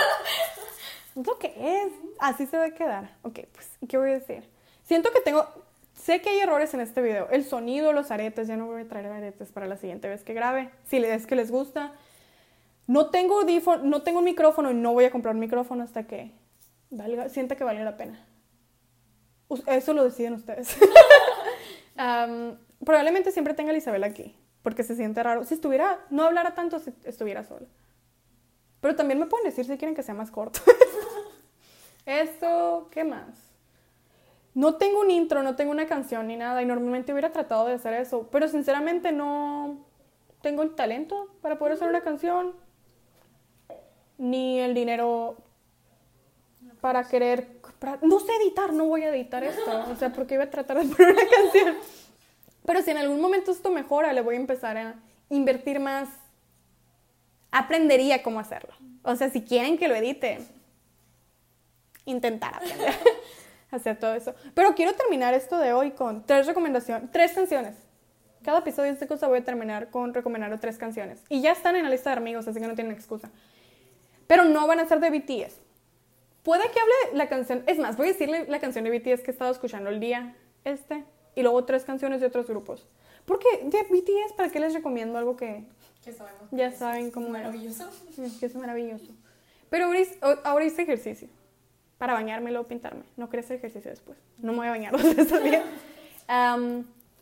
[1.17, 1.93] es lo que es.
[2.21, 3.17] Así se va a quedar.
[3.23, 4.49] Ok, pues, ¿qué voy a decir?
[4.85, 5.47] Siento que tengo...
[5.95, 7.29] Sé que hay errores en este video.
[7.31, 10.35] El sonido, los aretes, ya no voy a traer aretes para la siguiente vez que
[10.35, 10.71] grabe.
[10.89, 11.93] Si es que les gusta.
[12.87, 16.07] No tengo audífono, no tengo un micrófono y no voy a comprar un micrófono hasta
[16.07, 16.33] que
[16.91, 18.25] valga, sienta que vale la pena.
[19.67, 20.77] Eso lo deciden ustedes.
[22.85, 25.45] Probablemente siempre tenga a Isabel aquí, porque se siente raro.
[25.45, 27.67] Si estuviera, no hablara tanto si estuviera sola.
[28.81, 30.61] Pero también me pueden decir si quieren que sea más corto.
[32.07, 33.47] Esto, ¿qué más?
[34.55, 37.75] No tengo un intro, no tengo una canción ni nada, y normalmente hubiera tratado de
[37.75, 39.85] hacer eso, pero sinceramente no
[40.41, 42.55] tengo el talento para poder hacer una canción,
[44.19, 45.37] ni el dinero
[46.81, 47.49] para querer...
[48.03, 50.95] No sé editar, no voy a editar esto, o sea, porque iba a tratar de
[50.95, 51.77] poner una canción.
[52.65, 54.95] Pero si en algún momento esto mejora, le voy a empezar a
[55.29, 56.09] invertir más.
[57.51, 58.75] Aprendería cómo hacerlo.
[59.03, 60.41] O sea, si quieren que lo edite,
[62.07, 62.95] intentar aprender
[63.71, 64.35] a hacer todo eso.
[64.55, 67.75] Pero quiero terminar esto de hoy con tres recomendaciones, tres canciones.
[68.43, 71.23] Cada episodio de esta cosa voy a terminar con recomendar tres canciones.
[71.29, 73.31] Y ya están en la lista de amigos, así que no tienen excusa.
[74.27, 75.61] Pero no van a ser de BTS.
[76.43, 79.31] Puede que hable la canción, es más, voy a decirle la canción de BTS que
[79.31, 81.05] he estado escuchando el día este
[81.35, 82.87] y luego tres canciones de otros grupos.
[83.25, 85.65] Porque de BTS, ¿para qué les recomiendo algo que
[86.05, 86.49] Que sabemos.
[86.53, 87.33] ya saben cómo es?
[87.33, 87.91] Maravilloso.
[88.23, 89.13] Es que es maravilloso.
[89.69, 91.29] Pero ahora hice, ahora hice ejercicio.
[91.99, 93.03] Para bañarme y luego pintarme.
[93.17, 94.17] No quería hacer ejercicio después.
[94.39, 95.65] No me voy a bañar los días.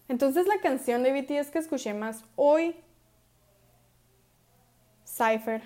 [0.09, 2.77] Entonces la canción de BTS que escuché más hoy,
[5.07, 5.63] Cypher,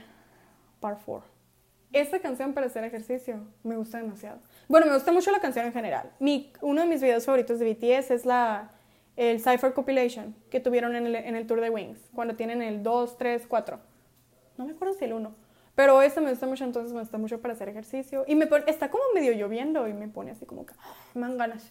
[0.81, 1.27] Part 4.
[1.93, 4.39] Esta canción para hacer ejercicio me gusta demasiado.
[4.69, 6.11] Bueno, me gusta mucho la canción en general.
[6.21, 8.71] Mi, uno de mis videos favoritos de BTS es la,
[9.17, 12.83] el Cypher Compilation que tuvieron en el, en el tour de Wings, cuando tienen el
[12.83, 13.81] 2, 3, 4.
[14.59, 15.35] No me acuerdo si el 1.
[15.75, 18.25] Pero esta me gusta mucho, entonces me gusta mucho para hacer ejercicio.
[18.27, 21.23] Y me pone- está como medio lloviendo y me pone así como que ah, me
[21.23, 21.71] dan ganas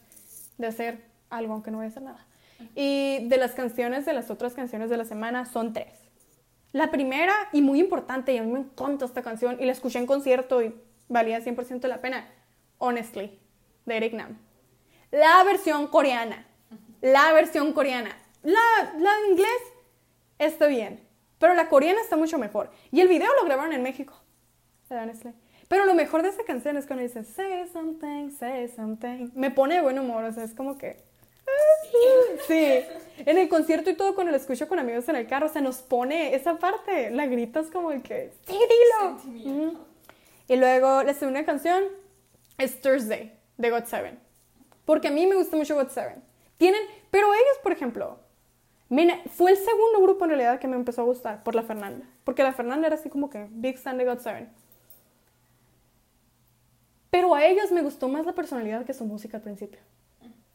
[0.57, 2.25] de hacer algo, aunque no voy a hacer nada.
[2.73, 5.96] Y de las canciones, de las otras canciones de la semana, son tres.
[6.77, 9.97] La primera, y muy importante, y a mí me encanta esta canción, y la escuché
[9.97, 10.75] en concierto y
[11.07, 12.29] valía 100% la pena,
[12.77, 13.39] Honestly,
[13.87, 14.37] de Eric Nam.
[15.09, 16.45] La versión coreana.
[17.01, 18.15] La versión coreana.
[18.43, 18.59] La,
[18.99, 19.61] la en inglés
[20.37, 21.03] está bien,
[21.39, 22.69] pero la coreana está mucho mejor.
[22.91, 24.13] Y el video lo grabaron en México,
[24.87, 25.33] de Honestly.
[25.67, 29.31] Pero lo mejor de esa canción es cuando dice say something, say something.
[29.33, 31.06] Me pone de buen humor, o sea, es como que.
[32.47, 32.83] Sí,
[33.25, 35.77] en el concierto y todo, cuando lo escucho con amigos en el carro, se nos
[35.77, 38.57] pone esa parte, la gritas como el que, sí,
[39.33, 39.73] dilo.
[40.47, 41.83] Y luego la segunda canción
[42.57, 44.19] es Thursday, de God Seven.
[44.85, 46.23] Porque a mí me gusta mucho God Seven.
[46.57, 46.81] Tienen,
[47.11, 48.19] pero ellos, por ejemplo,
[48.89, 52.05] mira, fue el segundo grupo en realidad que me empezó a gustar, por la Fernanda.
[52.23, 54.49] Porque la Fernanda era así como que big fan de God Seven.
[57.09, 59.79] Pero a ellos me gustó más la personalidad que su música al principio.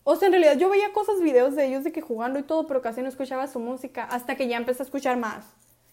[0.05, 2.67] O sea, en realidad yo veía cosas, videos de ellos de que jugando y todo,
[2.67, 5.45] pero casi no escuchaba su música hasta que ya empecé a escuchar más.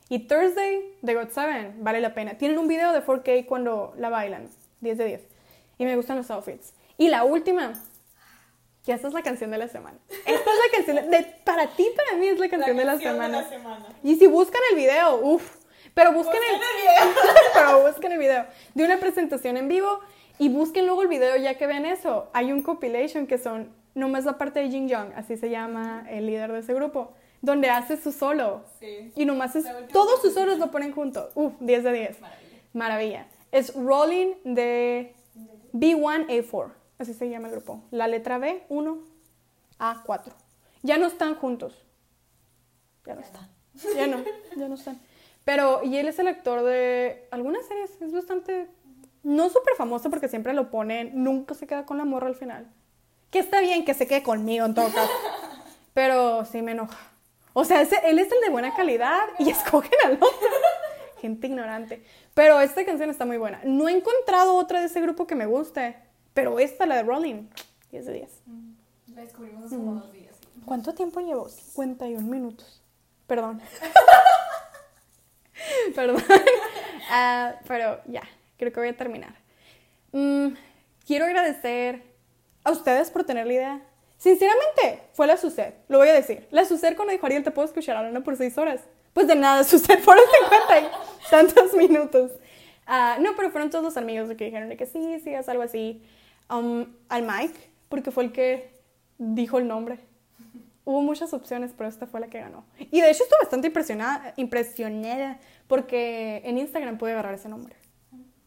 [0.10, 2.36] Y Thursday de God Seven vale la pena.
[2.38, 4.50] Tienen un video de 4K cuando la bailan,
[4.82, 5.22] 10 de 10.
[5.78, 6.74] Y me gustan los outfits.
[6.98, 7.74] Y la última,
[8.84, 9.98] que esta es la canción de la semana.
[10.10, 12.92] Esta es la canción de, de- para ti, para mí es la canción, de, la
[12.94, 13.48] canción semana.
[13.48, 13.86] semana.
[14.04, 15.58] Y si buscan el video, uff.
[15.94, 17.22] Pero busquen el, Busquen el video.
[17.54, 20.00] pero busquen el video de una presentación en vivo
[20.40, 22.30] y busquen luego el video ya que ven eso.
[22.34, 26.26] Hay un compilation que son nomás la parte de Jin Young, así se llama el
[26.26, 28.66] líder de ese grupo, donde hace su solo.
[28.80, 29.12] Sí.
[29.16, 31.32] Y nomás es, todos sus solos lo ponen juntos.
[31.36, 32.22] Uf, 10 de 10.
[32.22, 32.62] Maravilla.
[32.74, 33.28] Maravilla.
[33.52, 35.16] Es Rolling de
[35.74, 36.72] B1A4.
[36.98, 37.82] Así se llama el grupo.
[37.92, 38.98] La letra B, 1,
[39.80, 40.34] A4.
[40.84, 41.86] Ya no están juntos.
[43.06, 43.50] Ya no están.
[43.96, 44.18] Ya no,
[44.58, 45.00] ya no están.
[45.46, 48.02] Pero, y él es el actor de algunas series.
[48.02, 48.68] Es bastante.
[49.24, 51.24] No súper famoso porque siempre lo ponen.
[51.24, 52.68] Nunca se queda con la morra al final.
[53.32, 55.12] Que está bien que se quede conmigo en todo caso.
[55.94, 56.98] Pero sí me enoja.
[57.54, 60.30] O sea, ese- él es el de buena calidad y escogen al otro.
[61.22, 62.04] Gente ignorante.
[62.34, 63.60] Pero esta canción está muy buena.
[63.66, 65.98] No he encontrado otra de ese grupo que me guste.
[66.34, 67.48] Pero esta, la de Rolling,
[67.92, 68.30] 10 de 10.
[69.16, 70.36] La descubrimos hace como dos días.
[70.66, 71.50] ¿Cuánto tiempo llevo?
[71.50, 72.82] 51 minutos.
[73.28, 73.62] Perdón.
[75.96, 76.24] Perdón.
[77.12, 78.22] Ah, pero ya,
[78.58, 79.36] creo que voy a terminar.
[80.12, 80.50] Mm,
[81.06, 82.04] quiero agradecer
[82.70, 83.82] a ustedes por tener la idea.
[84.18, 86.48] Sinceramente, fue la SUSED, lo voy a decir.
[86.52, 88.82] La SUSED cuando dijo Ariel, te puedo escuchar hablando por 6 horas.
[89.14, 92.32] Pues de nada, SUSED fueron 50 y tantos minutos.
[92.86, 95.64] Ah, no, pero fueron todos los amigos que dijeron de que sí, sí, haz algo
[95.64, 96.02] así.
[96.50, 98.72] Um, al Mike, porque fue el que
[99.18, 100.00] dijo el nombre.
[100.86, 102.66] Hubo muchas opciones, pero esta fue la que ganó.
[102.80, 107.76] Y de hecho estoy bastante impresionada, impresionada porque en Instagram pude agarrar ese nombre.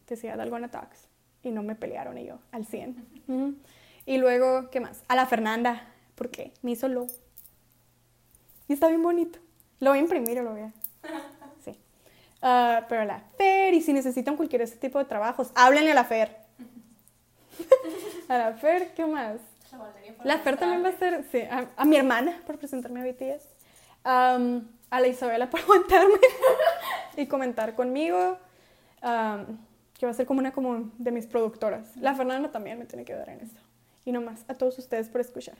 [0.07, 1.07] Decía Dalgona Talks.
[1.41, 3.07] Y no me pelearon y yo, al 100.
[3.27, 3.55] Ujú.
[4.05, 5.01] Y luego, ¿qué más?
[5.07, 7.07] A la Fernanda, porque me hizo low.
[8.67, 9.39] Y está bien bonito.
[9.79, 10.73] Lo voy a imprimir o lo voy a...
[11.63, 11.77] Sí.
[12.41, 16.03] Ah, pero la Fer, y si necesitan cualquier ese tipo de trabajos, háblenle a la
[16.03, 16.35] Fer.
[18.27, 19.39] a la Fer, ¿qué más?
[20.23, 23.47] La Fer también va a ser, sí, a, a mi hermana por presentarme a BTS,
[24.03, 26.19] a la Isabela por aguantarme
[27.17, 28.37] y comentar conmigo,
[29.01, 31.95] que va a ser como una como de mis productoras.
[31.97, 33.59] La Fernanda también me tiene que ayudar en esto.
[34.05, 35.57] Y nomás, a todos ustedes por escuchar.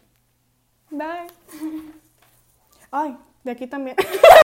[0.90, 1.28] Bye.
[2.92, 3.96] Ay, de aquí también.